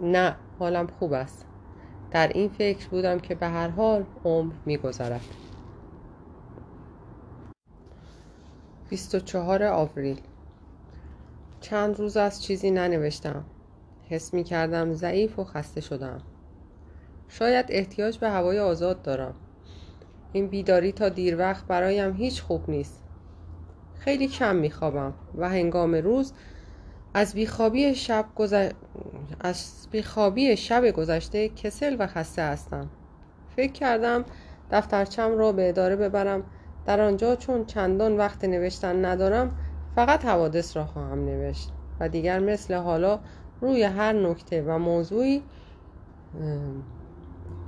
نه 0.00 0.36
حالم 0.58 0.86
خوب 0.98 1.12
است. 1.12 1.46
در 2.10 2.28
این 2.28 2.48
فکر 2.48 2.88
بودم 2.88 3.20
که 3.20 3.34
به 3.34 3.46
هر 3.46 3.68
حال 3.68 4.04
عمر 4.24 4.52
می 4.66 4.76
گذرد 4.76 5.24
24 8.90 9.62
آوریل. 9.64 10.20
چند 11.60 11.98
روز 11.98 12.16
از 12.16 12.42
چیزی 12.42 12.70
ننوشتم. 12.70 13.44
حس 14.08 14.34
می 14.34 14.44
کردم 14.44 14.92
ضعیف 14.92 15.38
و 15.38 15.44
خسته 15.44 15.80
شدم. 15.80 16.20
شاید 17.28 17.66
احتیاج 17.68 18.18
به 18.18 18.30
هوای 18.30 18.58
آزاد 18.58 19.02
دارم. 19.02 19.34
این 20.32 20.48
بیداری 20.48 20.92
تا 20.92 21.08
دیر 21.08 21.38
وقت 21.38 21.66
برایم 21.66 22.12
هیچ 22.12 22.42
خوب 22.42 22.70
نیست. 22.70 23.02
خیلی 23.98 24.28
کم 24.28 24.56
میخوابم 24.56 25.14
و 25.34 25.48
هنگام 25.48 25.94
روز 25.94 26.32
از 27.14 27.34
بیخوابی 27.34 27.94
شب, 27.94 28.26
از 29.40 29.88
بیخوابی 29.90 30.56
شب 30.56 30.90
گذشته 30.90 31.48
کسل 31.48 31.96
و 31.98 32.06
خسته 32.06 32.42
هستم. 32.42 32.90
فکر 33.56 33.72
کردم 33.72 34.24
دفترچم 34.70 35.38
را 35.38 35.52
به 35.52 35.68
اداره 35.68 35.96
ببرم 35.96 36.44
در 36.90 37.00
آنجا 37.00 37.36
چون 37.36 37.64
چندان 37.64 38.16
وقت 38.16 38.44
نوشتن 38.44 39.04
ندارم 39.04 39.50
فقط 39.96 40.24
حوادث 40.24 40.76
را 40.76 40.84
خواهم 40.84 41.24
نوشت 41.24 41.72
و 42.00 42.08
دیگر 42.08 42.38
مثل 42.38 42.74
حالا 42.74 43.20
روی 43.60 43.82
هر 43.82 44.12
نکته 44.12 44.62
و 44.62 44.78
موضوعی 44.78 45.42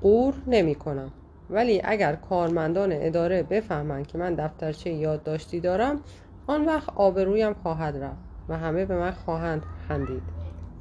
قور 0.00 0.34
نمی 0.46 0.74
کنم. 0.74 1.12
ولی 1.50 1.80
اگر 1.84 2.14
کارمندان 2.14 2.90
اداره 2.92 3.42
بفهمند 3.42 4.06
که 4.06 4.18
من 4.18 4.34
دفترچه 4.34 4.90
یادداشتی 4.90 5.60
دارم 5.60 6.00
آن 6.46 6.64
وقت 6.64 6.88
آبرویم 6.96 7.54
خواهد 7.54 7.96
رفت 7.96 8.22
و 8.48 8.58
همه 8.58 8.84
به 8.84 8.96
من 8.96 9.10
خواهند 9.10 9.62
خندید. 9.88 10.22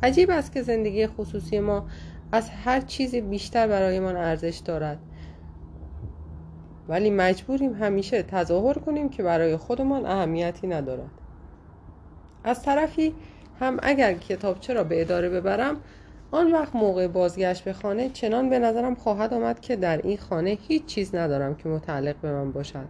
عجیب 0.04 0.30
است 0.30 0.52
که 0.52 0.62
زندگی 0.62 1.08
خصوصی 1.08 1.60
ما 1.60 1.86
از 2.32 2.50
هر 2.50 2.82
چیزی 2.82 3.22
بیشتر 3.22 3.68
برایمان 3.68 4.16
ارزش 4.16 4.62
دارد. 4.66 5.00
ولی 6.92 7.10
مجبوریم 7.10 7.74
همیشه 7.74 8.24
تظاهر 8.24 8.74
کنیم 8.74 9.10
که 9.10 9.24
برای 9.24 9.58
خودمان 9.58 10.06
اهمیتی 10.06 10.68
ندارد. 10.68 11.12
از 12.44 12.64
طرفی 12.64 13.14
هم 13.60 13.78
اگر 13.84 14.14
کتابچه 14.14 14.74
را 14.74 14.84
به 14.84 15.02
اداره 15.02 15.30
ببرم 15.30 15.78
آن 16.32 16.52
وقت 16.52 16.76
موقع 16.76 17.08
بازگشت 17.08 17.64
به 17.64 17.74
خانه 17.74 18.10
چنان 18.10 18.50
به 18.50 18.60
نظرم 18.60 18.96
خواهد 18.96 19.34
آمد 19.34 19.60
که 19.60 19.76
در 19.76 19.98
این 19.98 20.18
خانه 20.18 20.50
هیچ 20.50 20.86
چیز 20.86 21.16
ندارم 21.16 21.56
که 21.56 21.70
متعلق 21.70 22.16
به 22.16 22.32
من 22.32 22.52
باشد. 22.52 22.88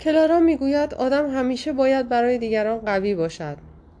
کلارا 0.00 0.40
می‌گوید 0.40 0.94
آدم 0.94 1.30
همیشه 1.30 1.72
باید 1.72 2.08
برای 2.08 2.38
دیگران 2.38 2.78
قوی 2.78 3.14
باشد. 3.14 3.56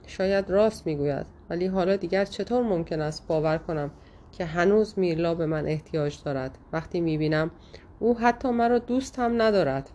شاید 0.06 0.50
راست 0.50 0.86
می‌گوید 0.86 1.26
ولی 1.50 1.66
حالا 1.66 1.96
دیگر 1.96 2.24
چطور 2.24 2.62
ممکن 2.62 3.00
است 3.00 3.26
باور 3.26 3.58
کنم 3.58 3.90
که 4.32 4.44
هنوز 4.44 4.98
میرلا 4.98 5.34
به 5.34 5.46
من 5.46 5.66
احتیاج 5.66 6.22
دارد؟ 6.24 6.58
وقتی 6.72 7.00
می‌بینم 7.00 7.50
او 8.00 8.18
حتی 8.18 8.50
مرا 8.50 8.78
دوست 8.78 9.18
هم 9.18 9.42
ندارد. 9.42 9.90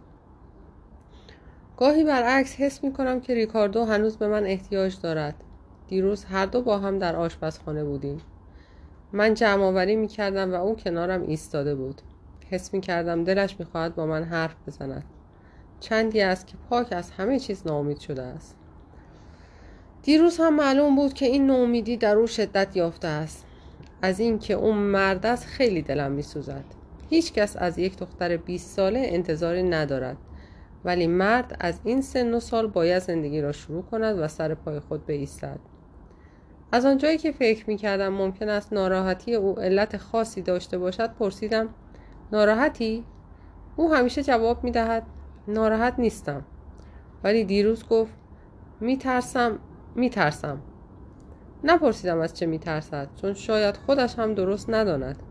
گاهی 1.78 2.04
برعکس 2.04 2.56
حس 2.56 2.84
می‌کنم 2.84 3.20
که 3.20 3.34
ریکاردو 3.34 3.86
هنوز 3.86 4.18
به 4.18 4.28
من 4.28 4.46
احتیاج 4.46 4.96
دارد. 5.02 5.36
دیروز 5.88 6.26
هر 6.26 6.46
دو 6.46 6.62
با 6.62 6.78
هم 6.78 7.00
در 7.00 7.16
آشپزخانه 7.16 7.84
بودیم. 7.84 8.22
من 9.14 9.34
جمع 9.34 9.64
آوری 9.64 9.96
می 9.96 10.08
کردم 10.08 10.52
و 10.52 10.56
او 10.56 10.76
کنارم 10.76 11.22
ایستاده 11.22 11.76
بود. 11.76 12.02
حس 12.50 12.74
می 12.74 12.82
کردم 12.82 13.24
دلش 13.24 13.60
می 13.60 13.66
خواهد 13.66 13.96
با 13.96 14.06
من 14.06 14.24
حرف 14.24 14.56
بزند. 14.68 15.04
چندی 15.80 16.22
است 16.22 16.48
که 16.48 16.54
پاک 16.70 16.88
از 16.92 17.12
همه 17.12 17.40
چیز 17.40 17.68
ناامید 17.68 18.00
شده 18.00 18.22
است. 18.22 18.56
دیروز 20.04 20.38
هم 20.38 20.56
معلوم 20.56 20.96
بود 20.96 21.14
که 21.14 21.26
این 21.26 21.48
ناامیدی 21.48 21.98
در 21.98 22.16
او 22.16 22.28
شدت 22.28 22.78
یافته 22.78 23.08
است. 23.08 23.46
از 24.02 24.20
اینکه 24.20 24.54
اون 24.54 24.78
مرد 24.78 25.26
است 25.26 25.46
خیلی 25.46 25.82
دلم 25.82 26.12
می 26.12 26.22
سوزد 26.22 26.66
هیچ 27.16 27.34
کس 27.34 27.56
از 27.60 27.78
یک 27.78 27.98
دختر 27.98 28.38
20 28.38 28.76
ساله 28.76 29.02
انتظاری 29.06 29.64
ندارد. 29.64 30.18
ولی 30.86 31.08
مرد 31.08 31.58
از 31.60 31.80
این 31.84 32.02
سن 32.02 32.34
و 32.34 32.40
سال 32.40 32.68
باید 32.68 33.02
زندگی 33.02 33.42
را 33.42 33.52
شروع 33.52 33.84
کند 33.84 34.20
و 34.20 34.28
سر 34.28 34.54
پای 34.54 34.80
خود 34.80 35.08
بایستد. 35.08 35.60
از 36.72 36.86
آنجایی 36.86 37.18
که 37.18 37.32
فکر 37.32 37.70
می 37.70 37.78
کردم 37.78 38.10
ممکن 38.10 38.50
است 38.50 38.74
ناراحتی 38.74 39.36
او 39.36 39.60
علت 39.60 39.98
خاصی 39.98 40.42
داشته 40.42 40.78
باشد 40.78 41.14
پرسیدم 41.14 41.70
ناراحتی؟ 42.32 43.04
او 43.76 43.94
همیشه 43.94 44.24
جواب 44.24 44.64
می 44.64 44.72
دهد 44.72 45.04
ناراحت 45.48 45.94
نیستم. 45.98 46.44
ولی 47.24 47.44
دیروز 47.44 47.88
گفت 47.88 48.14
می 48.80 48.98
ترسم. 48.98 49.60
نپرسیدم 51.64 52.20
از 52.20 52.34
چه 52.34 52.46
می 52.46 52.60
ترسد 52.60 53.10
چون 53.22 53.34
شاید 53.34 53.78
خودش 53.78 54.20
هم 54.20 54.34
درست 54.34 54.70
نداند. 54.70 55.24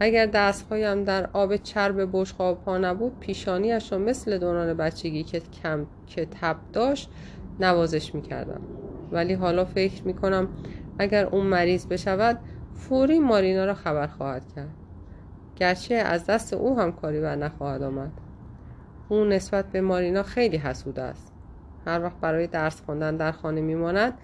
اگر 0.00 0.26
دستهایم 0.26 1.04
در 1.04 1.30
آب 1.32 1.56
چرب 1.56 2.08
بشقاب 2.12 2.64
ها 2.64 2.78
نبود 2.78 3.20
پیشانیش 3.20 3.92
را 3.92 3.98
مثل 3.98 4.38
دوران 4.38 4.74
بچگی 4.74 5.22
که 5.22 5.40
کم 5.62 5.86
که 6.06 6.26
تب 6.40 6.56
داشت 6.72 7.10
نوازش 7.60 8.14
می 8.14 8.22
کردم. 8.22 8.60
ولی 9.12 9.34
حالا 9.34 9.64
فکر 9.64 10.02
می 10.02 10.14
کنم 10.14 10.48
اگر 10.98 11.26
اون 11.26 11.46
مریض 11.46 11.86
بشود 11.86 12.38
فوری 12.74 13.18
مارینا 13.18 13.64
را 13.64 13.74
خبر 13.74 14.06
خواهد 14.06 14.42
کرد. 14.56 14.74
گرچه 15.56 15.94
از 15.94 16.26
دست 16.26 16.54
او 16.54 16.78
هم 16.78 16.92
کاری 16.92 17.20
بر 17.20 17.36
نخواهد 17.36 17.82
آمد. 17.82 18.12
او 19.08 19.24
نسبت 19.24 19.66
به 19.66 19.80
مارینا 19.80 20.22
خیلی 20.22 20.56
حسود 20.56 20.98
است. 20.98 21.32
هر 21.86 22.02
وقت 22.02 22.16
برای 22.20 22.46
درس 22.46 22.80
خواندن 22.80 23.16
در 23.16 23.32
خانه 23.32 23.60
میماند 23.60 24.18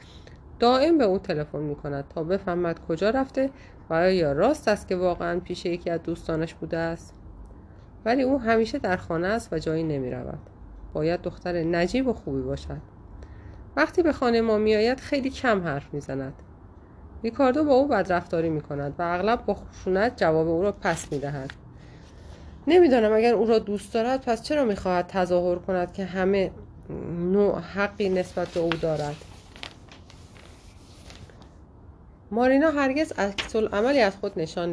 دائم 0.58 0.98
به 0.98 1.04
او 1.04 1.18
تلفن 1.18 1.58
می 1.58 1.74
کند 1.74 2.04
تا 2.14 2.22
بفهمد 2.22 2.80
کجا 2.80 3.10
رفته 3.10 3.50
و 3.90 3.94
آیا 3.94 4.32
راست 4.32 4.68
است 4.68 4.88
که 4.88 4.96
واقعا 4.96 5.40
پیش 5.40 5.66
یکی 5.66 5.90
از 5.90 6.02
دوستانش 6.02 6.54
بوده 6.54 6.78
است؟ 6.78 7.14
ولی 8.04 8.22
او 8.22 8.40
همیشه 8.40 8.78
در 8.78 8.96
خانه 8.96 9.26
است 9.26 9.52
و 9.52 9.58
جایی 9.58 9.82
نمی 9.82 10.10
رود 10.10 10.38
باید 10.92 11.22
دختر 11.22 11.62
نجیب 11.62 12.08
و 12.08 12.12
خوبی 12.12 12.42
باشد. 12.42 12.80
وقتی 13.76 14.02
به 14.02 14.12
خانه 14.12 14.40
ما 14.40 14.58
میآید 14.58 15.00
خیلی 15.00 15.30
کم 15.30 15.60
حرف 15.60 15.94
می‌زند. 15.94 16.34
ریکاردو 17.22 17.64
با 17.64 17.74
او 17.74 17.88
بدرفتاری 17.88 18.50
می 18.50 18.60
کند 18.60 18.94
و 18.98 19.02
اغلب 19.02 19.46
با 19.46 19.54
خشونت 19.54 20.16
جواب 20.16 20.48
او 20.48 20.62
را 20.62 20.72
پس 20.72 21.12
می 21.12 21.18
دهد 21.18 21.50
نمی‌دانم 22.66 23.12
اگر 23.12 23.34
او 23.34 23.46
را 23.46 23.58
دوست 23.58 23.94
دارد 23.94 24.20
پس 24.20 24.42
چرا 24.42 24.64
می‌خواهد 24.64 25.06
تظاهر 25.06 25.58
کند 25.58 25.92
که 25.92 26.04
همه 26.04 26.50
نوع 27.32 27.58
حقی 27.58 28.08
نسبت 28.08 28.48
به 28.48 28.60
او 28.60 28.68
دارد؟ 28.68 29.16
مارینا 32.32 32.70
هرگز 32.70 33.12
عکس 33.12 33.56
عملی 33.56 34.00
از 34.00 34.16
خود 34.16 34.38
نشان 34.38 34.70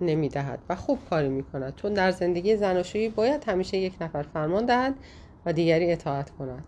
نمی‌دهد 0.00 0.58
و 0.68 0.76
خوب 0.76 0.98
کاری 1.10 1.28
می‌کند 1.28 1.74
چون 1.76 1.94
در 1.94 2.10
زندگی 2.10 2.56
زناشویی 2.56 3.08
باید 3.08 3.44
همیشه 3.48 3.76
یک 3.76 3.96
نفر 4.00 4.22
فرمان 4.22 4.66
دهد 4.66 4.94
و 5.46 5.52
دیگری 5.52 5.92
اطاعت 5.92 6.30
کند. 6.30 6.64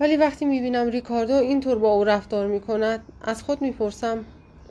ولی 0.00 0.16
وقتی 0.16 0.44
می‌بینم 0.44 0.88
ریکاردو 0.88 1.32
اینطور 1.32 1.78
با 1.78 1.92
او 1.92 2.04
رفتار 2.04 2.46
می‌کند 2.46 3.12
از 3.20 3.42
خود 3.42 3.62
می‌پرسم 3.62 4.24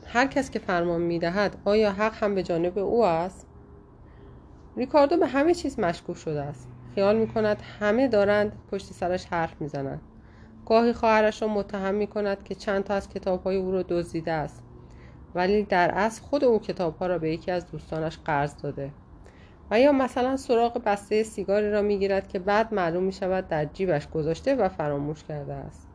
هر 0.06 0.26
کس 0.26 0.50
که 0.50 0.58
فرمان 0.58 1.00
می‌دهد 1.00 1.56
آیا 1.64 1.92
حق 1.92 2.14
هم 2.24 2.34
به 2.34 2.42
جانب 2.42 2.78
او 2.78 3.04
است؟ 3.04 3.46
ریکاردو 4.76 5.16
به 5.16 5.26
همه 5.26 5.54
چیز 5.54 5.78
مشکوک 5.78 6.16
شده 6.16 6.40
است. 6.40 6.68
خیال 6.94 7.16
می‌کند 7.16 7.62
همه 7.80 8.08
دارند 8.08 8.52
پشت 8.70 8.92
سرش 8.92 9.24
حرف 9.24 9.60
می‌زنند. 9.60 10.09
گاهی 10.66 10.92
خواهرش 10.92 11.42
را 11.42 11.48
متهم 11.48 11.94
می 11.94 12.06
کند 12.06 12.44
که 12.44 12.54
چند 12.54 12.84
تا 12.84 12.94
از 12.94 13.08
کتاب 13.08 13.42
های 13.42 13.56
او 13.56 13.72
را 13.72 13.82
دزدیده 13.82 14.32
است. 14.32 14.62
ولی 15.34 15.62
در 15.62 15.90
اصل 15.94 16.22
خود 16.22 16.44
او 16.44 16.58
کتاب 16.58 16.96
ها 16.96 17.06
را 17.06 17.18
به 17.18 17.30
یکی 17.30 17.50
از 17.50 17.70
دوستانش 17.70 18.18
قرض 18.24 18.54
داده. 18.62 18.90
و 19.70 19.80
یا 19.80 19.92
مثلا 19.92 20.36
سراغ 20.36 20.82
بسته 20.84 21.22
سیگاری 21.22 21.70
را 21.70 21.82
می‌گیرد 21.82 22.28
که 22.28 22.38
بعد 22.38 22.74
معلوم 22.74 23.02
می 23.02 23.12
شود 23.12 23.48
در 23.48 23.64
جیبش 23.64 24.08
گذاشته 24.08 24.54
و 24.54 24.68
فراموش 24.68 25.24
کرده 25.24 25.54
است. 25.54 25.88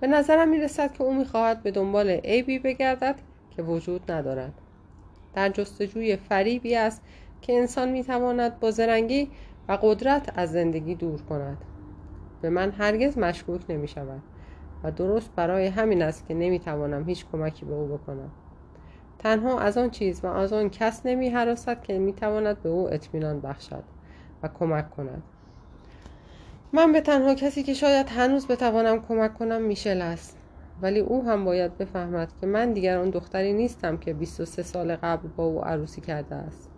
به 0.00 0.06
نظرم 0.06 0.48
می 0.48 0.58
رسد 0.58 0.92
که 0.92 1.02
او 1.02 1.14
می 1.14 1.24
خواهد 1.24 1.62
به 1.62 1.70
دنبال 1.70 2.10
عیبی 2.10 2.58
بگردد 2.58 3.14
که 3.56 3.62
وجود 3.62 4.12
ندارد. 4.12 4.52
در 5.34 5.48
جستجوی 5.48 6.16
فریبی 6.16 6.76
است 6.76 7.02
که 7.42 7.52
انسان 7.52 7.88
می 7.88 8.04
تواند 8.04 8.60
با 8.60 8.70
زرنگی 8.70 9.30
و 9.68 9.78
قدرت 9.82 10.32
از 10.38 10.52
زندگی 10.52 10.94
دور 10.94 11.22
کند. 11.22 11.56
به 12.42 12.50
من 12.50 12.70
هرگز 12.70 13.18
مشکوک 13.18 13.60
نمی 13.68 13.88
شود 13.88 14.22
و 14.84 14.90
درست 14.90 15.30
برای 15.36 15.66
همین 15.66 16.02
است 16.02 16.26
که 16.26 16.34
نمی 16.34 16.58
توانم 16.58 17.08
هیچ 17.08 17.26
کمکی 17.32 17.64
به 17.64 17.74
او 17.74 17.86
بکنم. 17.86 18.30
تنها 19.18 19.58
از 19.58 19.78
آن 19.78 19.90
چیز 19.90 20.24
و 20.24 20.26
از 20.26 20.52
آن 20.52 20.70
کس 20.70 21.06
نمی 21.06 21.28
حراست 21.28 21.82
که 21.82 21.98
می 21.98 22.12
تواند 22.12 22.62
به 22.62 22.68
او 22.68 22.94
اطمینان 22.94 23.40
بخشد 23.40 23.84
و 24.42 24.48
کمک 24.48 24.90
کند. 24.90 25.22
من 26.72 26.92
به 26.92 27.00
تنها 27.00 27.34
کسی 27.34 27.62
که 27.62 27.74
شاید 27.74 28.08
هنوز 28.08 28.46
بتوانم 28.46 29.02
کمک 29.02 29.34
کنم 29.34 29.62
میشل 29.62 30.02
است 30.02 30.38
ولی 30.82 31.00
او 31.00 31.24
هم 31.24 31.44
باید 31.44 31.78
بفهمد 31.78 32.32
که 32.40 32.46
من 32.46 32.72
دیگر 32.72 32.98
آن 32.98 33.10
دختری 33.10 33.52
نیستم 33.52 33.96
که 33.96 34.14
23 34.14 34.62
سال 34.62 34.96
قبل 34.96 35.28
با 35.28 35.44
او 35.44 35.64
عروسی 35.64 36.00
کرده 36.00 36.34
است. 36.34 36.70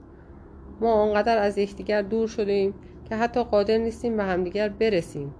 ما 0.81 0.92
آنقدر 0.92 1.38
از 1.38 1.59
یکدیگر 1.59 2.03
دور 2.03 2.29
شده 2.29 2.53
ایم 2.53 2.74
که 3.09 3.16
حتی 3.16 3.44
قادر 3.44 3.79
نیستیم 3.79 4.16
به 4.16 4.24
همدیگر 4.24 4.68
برسیم. 4.68 5.35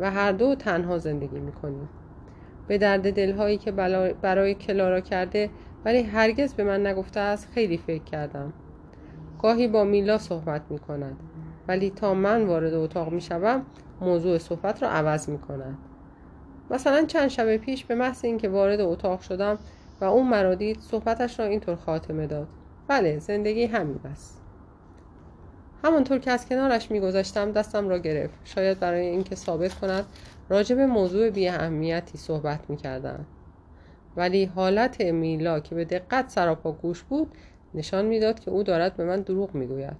و 0.00 0.10
هر 0.10 0.32
دو 0.32 0.54
تنها 0.54 0.98
زندگی 0.98 1.38
می‌کنیم. 1.38 1.88
به 2.68 2.78
درد 2.78 3.12
دلهایی 3.12 3.58
که 3.58 3.72
برای 4.22 4.54
کلارا 4.54 5.00
کرده 5.00 5.50
ولی 5.84 6.02
هرگز 6.02 6.54
به 6.54 6.64
من 6.64 6.86
نگفته 6.86 7.20
است 7.20 7.48
خیلی 7.54 7.76
فکر 7.76 8.04
کردم. 8.04 8.52
گاهی 9.42 9.68
با 9.68 9.84
میلا 9.84 10.18
صحبت 10.18 10.62
می 10.70 10.78
کند 10.78 11.16
ولی 11.68 11.90
تا 11.90 12.14
من 12.14 12.44
وارد 12.44 12.74
اتاق 12.74 13.12
می 13.12 13.20
شوم 13.20 13.66
موضوع 14.00 14.38
صحبت 14.38 14.82
را 14.82 14.90
عوض 14.90 15.28
می 15.28 15.38
کند 15.38 15.78
مثلا 16.70 17.04
چند 17.04 17.28
شب 17.28 17.56
پیش 17.56 17.84
به 17.84 17.94
محض 17.94 18.24
اینکه 18.24 18.48
وارد 18.48 18.80
اتاق 18.80 19.20
شدم 19.20 19.58
و 20.00 20.04
اون 20.04 20.28
مرا 20.28 20.54
دید 20.54 20.80
صحبتش 20.80 21.40
را 21.40 21.46
اینطور 21.46 21.76
خاتمه 21.76 22.26
داد. 22.26 22.48
بله 22.88 23.18
زندگی 23.18 23.64
همین 23.64 24.00
است. 24.04 24.39
همانطور 25.84 26.18
که 26.18 26.30
از 26.30 26.46
کنارش 26.48 26.90
میگذاشتم 26.90 27.52
دستم 27.52 27.88
را 27.88 27.98
گرفت. 27.98 28.38
شاید 28.44 28.80
برای 28.80 29.06
اینکه 29.06 29.34
ثابت 29.34 29.74
کند 29.74 30.04
راجع 30.48 30.76
به 30.76 30.86
موضوع 30.86 31.30
بی 31.30 31.48
اهمیتی 31.48 32.18
صحبت 32.18 32.70
می‌کردم. 32.70 33.26
ولی 34.16 34.44
حالت 34.44 35.00
میلا 35.00 35.60
که 35.60 35.74
به 35.74 35.84
دقت 35.84 36.28
سراپا 36.28 36.72
گوش 36.72 37.02
بود 37.02 37.32
نشان 37.74 38.04
می‌داد 38.04 38.40
که 38.40 38.50
او 38.50 38.62
دارد 38.62 38.96
به 38.96 39.04
من 39.04 39.20
دروغ 39.20 39.54
می‌گوید. 39.54 39.96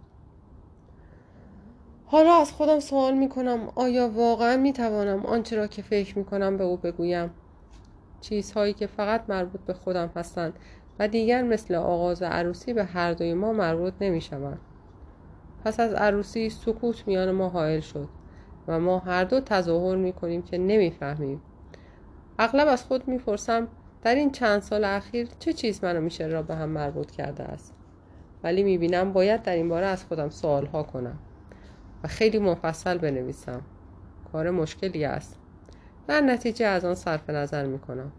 حالا 2.07 2.41
از 2.41 2.53
خودم 2.53 2.81
سوال 2.81 3.15
می 3.15 3.29
کنم 3.29 3.73
آیا 3.75 4.09
واقعا 4.09 4.57
می 4.57 4.73
توانم 4.73 5.27
آنچه 5.27 5.57
را 5.57 5.67
که 5.67 5.83
فکر 5.83 6.19
می 6.19 6.25
کنم 6.25 6.57
به 6.57 6.65
او 6.65 6.77
بگویم؟ 6.77 7.31
چیزهایی 8.21 8.73
که 8.73 8.87
فقط 8.87 9.25
مربوط 9.29 9.61
به 9.61 9.73
خودم 9.73 10.11
هستند 10.17 10.53
و 10.99 11.09
دیگر 11.09 11.43
مثل 11.43 11.75
آغاز 11.75 12.23
عروسی 12.23 12.73
به 12.73 12.85
هر 12.85 13.13
دوی 13.13 13.35
ما 13.35 13.53
مربوط 13.53 13.95
نمی 14.01 14.21
شوند. 14.21 14.59
پس 15.65 15.81
از 15.81 15.93
عروسی 15.93 16.51
سکوت 16.51 17.07
میان 17.07 17.31
ما 17.31 17.49
حائل 17.49 17.81
شد 17.81 18.09
و 18.69 18.81
ما 18.81 18.99
هر 18.99 19.25
دو 19.25 19.41
تظاهر 19.41 19.97
می 19.97 20.13
کنیم 20.13 20.43
که 20.43 20.59
نمی‌فهمیم. 20.59 21.41
اغلب 22.39 22.69
از 22.69 22.85
خود 22.85 23.09
می‌پرسم 23.09 23.69
در 24.03 24.15
این 24.15 24.31
چند 24.31 24.63
سال 24.63 24.85
اخیر 24.85 25.29
چه 25.39 25.53
چیز 25.53 25.85
منو 25.85 26.01
میشه 26.01 26.27
را 26.27 26.43
به 26.43 26.55
هم 26.55 26.69
مربوط 26.69 27.11
کرده 27.11 27.43
است؟ 27.43 27.75
ولی 28.43 28.63
می‌بینم 28.63 29.13
باید 29.13 29.43
در 29.43 29.55
این 29.55 29.69
باره 29.69 29.87
از 29.87 30.05
خودم 30.05 30.29
سوال 30.29 30.67
ها 30.67 30.83
کنم 30.83 31.19
و 32.05 32.09
خیلی 32.09 32.39
مفصل 32.39 32.99
بنویسم. 32.99 33.63
کار 34.33 34.51
مشکلی 34.51 35.05
است. 35.05 35.39
در 36.07 36.21
نتیجه 36.21 36.67
از 36.67 36.85
آن 36.85 36.95
صرف 36.95 37.31
نظر 37.31 37.67
می‌کنم. 37.67 38.13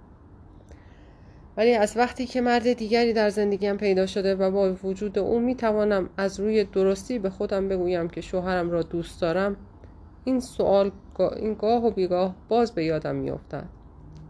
ولی 1.58 1.74
از 1.74 1.98
وقتی 1.98 2.26
که 2.26 2.42
مرد 2.42 2.74
دیگری 2.74 3.14
در 3.14 3.30
زندگیم 3.30 3.78
پیدا 3.78 4.06
شده 4.06 4.36
و 4.36 4.52
با 4.52 4.74
وجود 4.84 5.20
او 5.20 5.40
می‌توانم 5.40 6.10
از 6.18 6.40
روی 6.40 6.64
درستی 6.64 7.20
به 7.20 7.30
خودم 7.30 7.68
بگویم 7.68 8.08
که 8.08 8.22
شوهرم 8.22 8.72
را 8.72 8.82
دوست 8.82 9.22
دارم 9.22 9.56
این 10.24 10.40
سوال 10.40 10.92
این 11.36 11.54
گاه 11.54 11.86
و 11.86 11.92
بیگاه 11.92 12.36
باز 12.50 12.72
به 12.72 12.86
یادم 12.86 13.16
میافتد. 13.16 13.66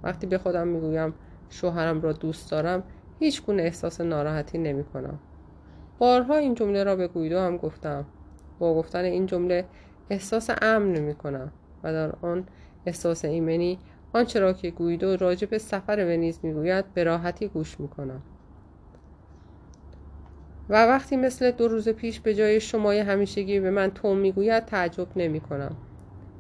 وقتی 0.04 0.28
به 0.28 0.38
خودم 0.38 0.68
می‌گویم 0.68 1.14
شوهرم 1.50 2.02
را 2.02 2.12
دوست 2.12 2.52
دارم 2.52 2.84
هیچ 3.20 3.46
گونه 3.46 3.64
احساس 3.64 4.02
ناراحتی 4.02 4.58
نمی 4.58 4.84
کنم 4.84 5.20
بارها 6.00 6.36
این 6.36 6.56
جمله 6.56 6.84
را 6.84 6.96
به 6.96 7.08
گویدو 7.08 7.40
هم 7.40 7.58
گفتم. 7.58 8.06
با 8.60 8.76
گفتن 8.76 9.04
این 9.04 9.26
جمله 9.26 9.66
احساس 10.10 10.50
امن 10.62 10.94
نمی 10.94 11.16
کنم 11.16 11.52
و 11.84 11.94
در 11.94 12.12
آن 12.22 12.46
احساس 12.86 13.26
ایمنی 13.26 13.80
آنچه 14.14 14.40
را 14.40 14.54
که 14.54 14.72
گویدو 14.72 15.18
راجع 15.18 15.48
به 15.48 15.58
سفر 15.58 16.06
ونیز 16.06 16.40
می‌گوید 16.44 16.94
به 16.94 17.04
راحتی 17.04 17.48
گوش 17.48 17.80
می 17.80 17.88
کنم 17.88 18.24
و 20.70 20.88
وقتی 20.88 21.18
مثل 21.18 21.52
دو 21.52 21.68
روز 21.68 21.90
پیش 21.90 22.20
به 22.20 22.36
جای 22.36 22.60
شمای 22.60 23.00
همیشگی 23.00 23.60
به 23.60 23.72
من 23.72 23.92
توم 23.92 24.18
می‌گوید 24.18 24.66
تعجب 24.66 25.08
نمی 25.16 25.40
کنم 25.40 25.78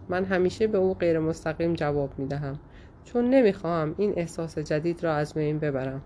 من 0.09 0.25
همیشه 0.25 0.67
به 0.67 0.77
او 0.77 0.93
غیر 0.93 1.19
مستقیم 1.19 1.73
جواب 1.73 2.19
می 2.19 2.27
دهم 2.27 2.59
چون 3.03 3.29
نمی‌خواهم 3.29 3.95
این 3.97 4.13
احساس 4.17 4.57
جدید 4.57 5.03
را 5.03 5.13
از 5.13 5.33
بین 5.33 5.59
ببرم. 5.59 6.01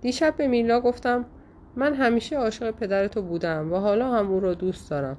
دیشب 0.00 0.36
به 0.36 0.48
میلا 0.48 0.80
گفتم 0.80 1.24
من 1.76 1.94
همیشه 1.94 2.36
عاشق 2.36 2.70
پدرتو 2.70 3.22
بودم 3.22 3.72
و 3.72 3.76
حالا 3.76 4.12
هم 4.12 4.30
او 4.30 4.40
را 4.40 4.54
دوست 4.54 4.90
دارم 4.90 5.16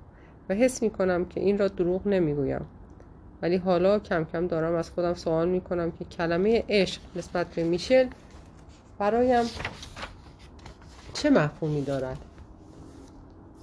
و 0.50 0.54
حس 0.54 0.84
می 0.84 0.90
کنم 0.90 1.26
که 1.26 1.40
این 1.40 1.58
را 1.58 1.68
دروغ 1.68 2.08
نمی‌گویم. 2.08 2.66
ولی 3.46 3.58
حالا 3.58 4.00
کم 4.00 4.24
کم 4.24 4.48
دارم 4.48 4.76
از 4.76 4.90
خودم 4.90 5.14
سوال 5.14 5.50
می 5.50 5.62
کنم 5.62 5.92
که 5.92 6.06
کلمه 6.06 6.64
عشق 6.70 7.02
نسبت 7.16 7.48
به 7.48 7.64
میشل 7.64 8.08
برایم 9.00 9.46
چه 11.14 11.30
مفهومی 11.30 11.82
دارد؟ 11.82 12.18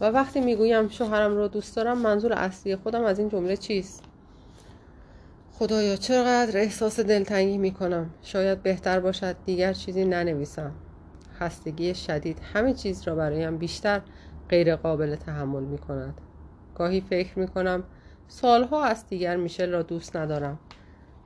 و 0.00 0.04
وقتی 0.04 0.40
می‌گویم 0.40 0.88
شوهرم 0.88 1.36
را 1.36 1.48
دوست 1.48 1.76
دارم 1.76 1.98
منظور 1.98 2.32
اصلی 2.32 2.76
خودم 2.76 3.04
از 3.04 3.18
این 3.18 3.28
جمله 3.28 3.56
چیست؟ 3.56 4.04
خدایا 5.52 5.96
چقدر 5.96 6.58
احساس 6.58 7.00
دلتنگی 7.00 7.58
می 7.58 7.70
کنم 7.70 8.10
شاید 8.22 8.62
بهتر 8.62 9.00
باشد 9.00 9.36
دیگر 9.46 9.72
چیزی 9.72 10.04
ننویسم. 10.04 10.72
خستگی 11.40 11.94
شدید 11.94 12.38
همه 12.54 12.74
چیز 12.74 13.02
را 13.02 13.14
برایم 13.14 13.58
بیشتر 13.58 14.00
غیر 14.48 14.76
قابل 14.76 15.16
تحمل 15.16 15.62
می 15.62 15.78
کند 15.78 16.20
گاهی 16.74 17.00
فکر 17.00 17.38
می 17.38 17.48
کنم 17.48 17.84
سالها 18.34 18.84
از 18.84 19.06
دیگر 19.06 19.36
میشل 19.36 19.70
را 19.70 19.82
دوست 19.82 20.16
ندارم 20.16 20.58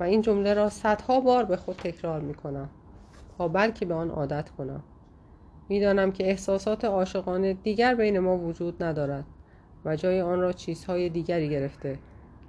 و 0.00 0.04
این 0.04 0.22
جمله 0.22 0.54
را 0.54 0.68
صدها 0.68 1.20
بار 1.20 1.44
به 1.44 1.56
خود 1.56 1.76
تکرار 1.76 2.20
می 2.20 2.34
کنم 2.34 2.70
تا 3.38 3.48
بلکه 3.48 3.86
به 3.86 3.94
آن 3.94 4.10
عادت 4.10 4.50
کنم. 4.50 4.82
می‌دانم 5.68 6.12
که 6.12 6.24
احساسات 6.24 6.84
عاشقانه 6.84 7.52
دیگر 7.52 7.94
بین 7.94 8.18
ما 8.18 8.38
وجود 8.38 8.82
ندارد 8.82 9.24
و 9.84 9.96
جای 9.96 10.20
آن 10.20 10.40
را 10.40 10.52
چیزهای 10.52 11.08
دیگری 11.08 11.48
گرفته 11.48 11.98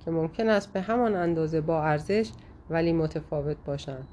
که 0.06 0.12
ممکن 0.12 0.50
است 0.50 0.74
به 0.74 0.82
همان 0.82 1.15
اندازه 1.15 1.62
با 1.62 1.84
ارزش 1.84 2.32
ولی 2.70 2.93
متفاوت 2.93 3.58
باشند. 3.65 4.08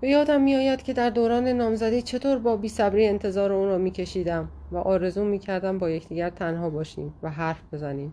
به 0.00 0.08
یادم 0.08 0.40
میآید 0.40 0.82
که 0.82 0.92
در 0.92 1.10
دوران 1.10 1.48
نامزدی 1.48 2.02
چطور 2.02 2.38
با 2.38 2.56
بیصبری 2.56 3.06
انتظار 3.06 3.52
اون 3.52 3.68
را 3.68 3.78
میکشیدم 3.78 4.48
و 4.72 4.76
آرزو 4.76 5.24
می‌کردم 5.24 5.78
با 5.78 5.90
یکدیگر 5.90 6.30
تنها 6.30 6.70
باشیم 6.70 7.14
و 7.22 7.30
حرف 7.30 7.62
بزنیم. 7.72 8.12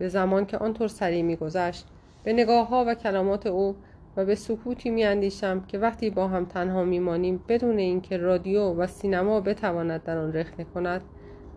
به 0.00 0.08
زمان 0.08 0.46
که 0.46 0.58
آنطور 0.58 0.88
سریع 0.88 1.22
میگذشت 1.22 1.86
به 2.24 2.32
نگاه 2.32 2.68
ها 2.68 2.84
و 2.88 2.94
کلمات 2.94 3.46
او 3.46 3.76
و 4.16 4.24
به 4.24 4.34
سکوتی 4.34 4.90
میاندیشم 4.90 5.60
که 5.60 5.78
وقتی 5.78 6.10
با 6.10 6.28
هم 6.28 6.44
تنها 6.44 6.84
میمانیم 6.84 7.44
بدون 7.48 7.78
اینکه 7.78 8.16
رادیو 8.16 8.62
و 8.62 8.86
سینما 8.86 9.40
بتواند 9.40 10.02
در 10.02 10.18
آن 10.18 10.32
رخنه 10.32 10.64
کند 10.64 11.02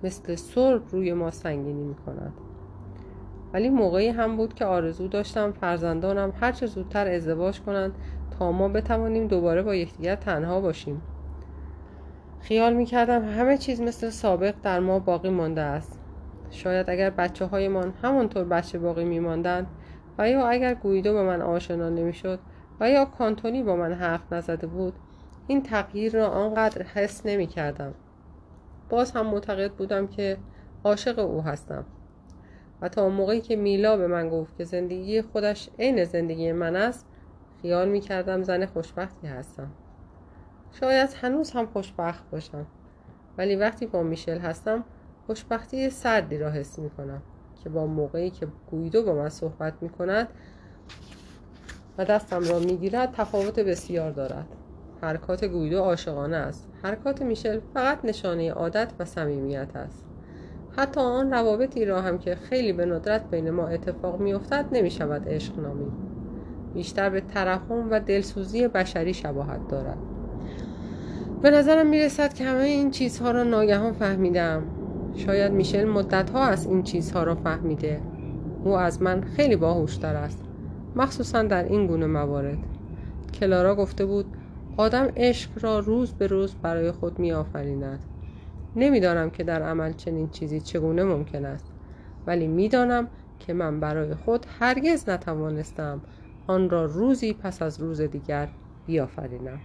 مثل 0.04 0.36
سرب 0.36 0.82
روی 0.90 1.14
ما 1.14 1.32
سنگینی 1.32 1.84
می‌کند. 1.84 2.34
ولی 3.54 3.70
موقعی 3.70 4.08
هم 4.08 4.38
بود 4.38 4.54
که 4.54 4.66
آرزو 4.66 5.08
داشتم 5.08 5.52
فرزندانم 5.52 6.34
هرچه 6.42 6.66
زودتر 6.66 7.08
ازدواج 7.08 7.60
کنند 7.60 7.92
تا 8.40 8.52
ما 8.52 8.68
بتوانیم 8.68 9.28
دوباره 9.28 9.62
با 9.62 9.76
یکدیگر 9.76 10.16
تنها 10.16 10.62
باشیم. 10.62 11.02
خیال 12.42 12.74
می‌کردم 12.74 13.26
همه 13.26 13.58
چیز 13.58 13.82
مثل 13.82 14.10
سابق 14.10 14.56
در 14.64 14.80
ما 14.80 15.00
باقی 15.00 15.30
مانده 15.30 15.62
است. 15.62 16.03
شاید 16.54 16.90
اگر 16.90 17.10
بچه 17.10 17.46
هایمان 17.46 17.94
همانطور 18.02 18.44
بچه 18.44 18.80
باقی 18.80 19.06
میماندند 19.06 19.68
و 20.18 20.30
یا 20.30 20.48
اگر 20.48 20.74
گویدو 20.74 21.14
به 21.14 21.24
من 21.24 21.42
آشنا 21.42 21.90
نمی‌شد 21.90 22.40
و 22.80 22.90
یا 22.90 23.06
کانتونی 23.06 23.64
با 23.64 23.76
من 23.76 23.94
حرف 23.94 24.34
نزده 24.34 24.68
بود 24.68 24.94
این 25.48 25.64
تغییر 25.64 26.14
را 26.14 26.28
آنقدر 26.28 26.84
حس 26.84 27.26
نمی 27.26 27.48
کردم. 27.48 27.94
باز 28.90 29.12
هم 29.12 29.28
معتقد 29.28 29.72
بودم 29.72 30.08
که 30.08 30.38
عاشق 30.84 31.20
او 31.20 31.42
هستم. 31.42 31.86
و 32.82 32.90
تا 32.90 33.10
موقعی 33.10 33.42
که 33.42 33.56
میلا 33.56 33.98
به 33.98 34.08
من 34.08 34.30
گفت 34.30 34.58
که 34.58 34.64
زندگی 34.64 35.22
خودش 35.22 35.70
عین 35.80 36.04
زندگی 36.04 36.52
من 36.52 36.76
است 36.76 37.06
خیال 37.62 37.90
می 37.90 38.00
کردم 38.00 38.44
زن 38.44 38.66
خوشبختی 38.66 39.28
هستم. 39.28 39.72
شاید 40.72 41.10
هنوز 41.22 41.52
هم 41.52 41.66
خوشبخت 41.66 42.30
باشم. 42.30 42.66
ولی 43.38 43.56
وقتی 43.56 43.86
با 43.86 44.04
میشل 44.04 44.40
هستم 44.40 44.84
خوشبختی 45.26 45.90
سردی 45.90 46.38
را 46.38 46.50
حس 46.50 46.80
می 46.80 46.90
کنم 46.90 47.22
که 47.64 47.70
با 47.70 47.86
موقعی 47.86 48.30
که 48.30 48.48
گویدو 48.72 49.04
با 49.04 49.14
من 49.14 49.30
صحبت 49.30 49.74
می 49.82 49.90
کند 49.90 50.28
و 51.98 52.06
دستم 52.06 52.44
را 52.44 52.60
می 52.60 52.78
گیرد 52.78 53.12
تفاوت 53.12 53.60
بسیار 53.60 54.12
دارد. 54.12 54.46
حرکات 55.02 55.46
گویدو 55.46 55.80
عاشقانه 55.80 56.36
است. 56.36 56.68
حرکات 56.84 57.22
میشل 57.22 57.60
فقط 57.74 58.06
نشانه 58.06 58.52
عادت 58.52 58.92
و 59.00 59.06
صمیمیت 59.06 59.76
است. 59.76 60.06
حتی 60.78 61.02
آن 61.02 61.32
روابطی 61.32 61.86
را 61.86 62.02
هم 62.02 62.18
که 62.18 62.36
خیلی 62.36 62.74
به 62.74 62.86
ندرت 62.86 63.30
بین 63.30 63.50
ما 63.50 63.68
اتفاق 63.68 64.20
میافتد 64.20 64.66
نمی 64.72 64.92
شود 64.92 65.30
عشق 65.30 65.60
نامی 65.60 65.92
بیشتر 66.74 67.10
به 67.10 67.22
ترحم 67.22 67.92
و 67.92 68.00
دلسوزی 68.00 68.68
بشری 68.68 69.14
شباهت 69.14 69.68
دارد. 69.68 69.98
به 71.42 71.52
نظرم 71.52 71.88
می 71.88 72.00
رسد 72.00 72.34
که 72.34 72.44
همه 72.44 72.64
این 72.64 72.92
چیزها 72.92 73.32
را 73.32 73.44
ناگهان 73.44 73.94
فهمیدم. 73.94 74.83
شاید 75.16 75.52
میشل 75.52 75.86
مدت 75.86 76.30
ها 76.30 76.44
از 76.44 76.66
این 76.66 76.84
چیزها 76.84 77.24
را 77.24 77.36
فهمیده. 77.36 78.02
او 78.64 78.78
از 78.78 79.02
من 79.02 79.22
خیلی 79.22 79.56
باهوشتر 79.56 80.16
است 80.16 80.44
مخصوصا 80.96 81.44
در 81.44 81.64
این 81.64 81.88
گونه 81.88 82.06
موارد. 82.06 82.58
کلارا 83.34 83.76
گفته 83.76 84.06
بود 84.06 84.26
آدم 84.78 85.08
عشق 85.18 85.52
را 85.62 85.80
روز 85.80 86.14
به 86.14 86.28
روز 86.28 86.56
برای 86.56 86.92
خود 86.92 87.20
می 87.20 87.34
آفریند 87.34 88.04
نمی‌دانم 88.76 89.30
که 89.30 89.44
در 89.44 89.62
عمل 89.62 89.94
چنین 89.94 90.30
چیزی 90.30 90.62
چگونه 90.62 91.04
ممکن 91.04 91.46
است 91.46 91.66
ولی 92.28 92.48
می‌دانم 92.48 93.08
که 93.40 93.54
من 93.54 93.80
برای 93.80 94.16
خود 94.16 94.46
هرگز 94.60 95.10
نتوانستم 95.10 96.02
آن 96.48 96.70
را 96.70 96.86
روزی 96.86 97.34
پس 97.34 97.62
از 97.62 97.80
روز 97.80 98.02
دیگر 98.02 98.50
بیافرینم. 98.86 99.60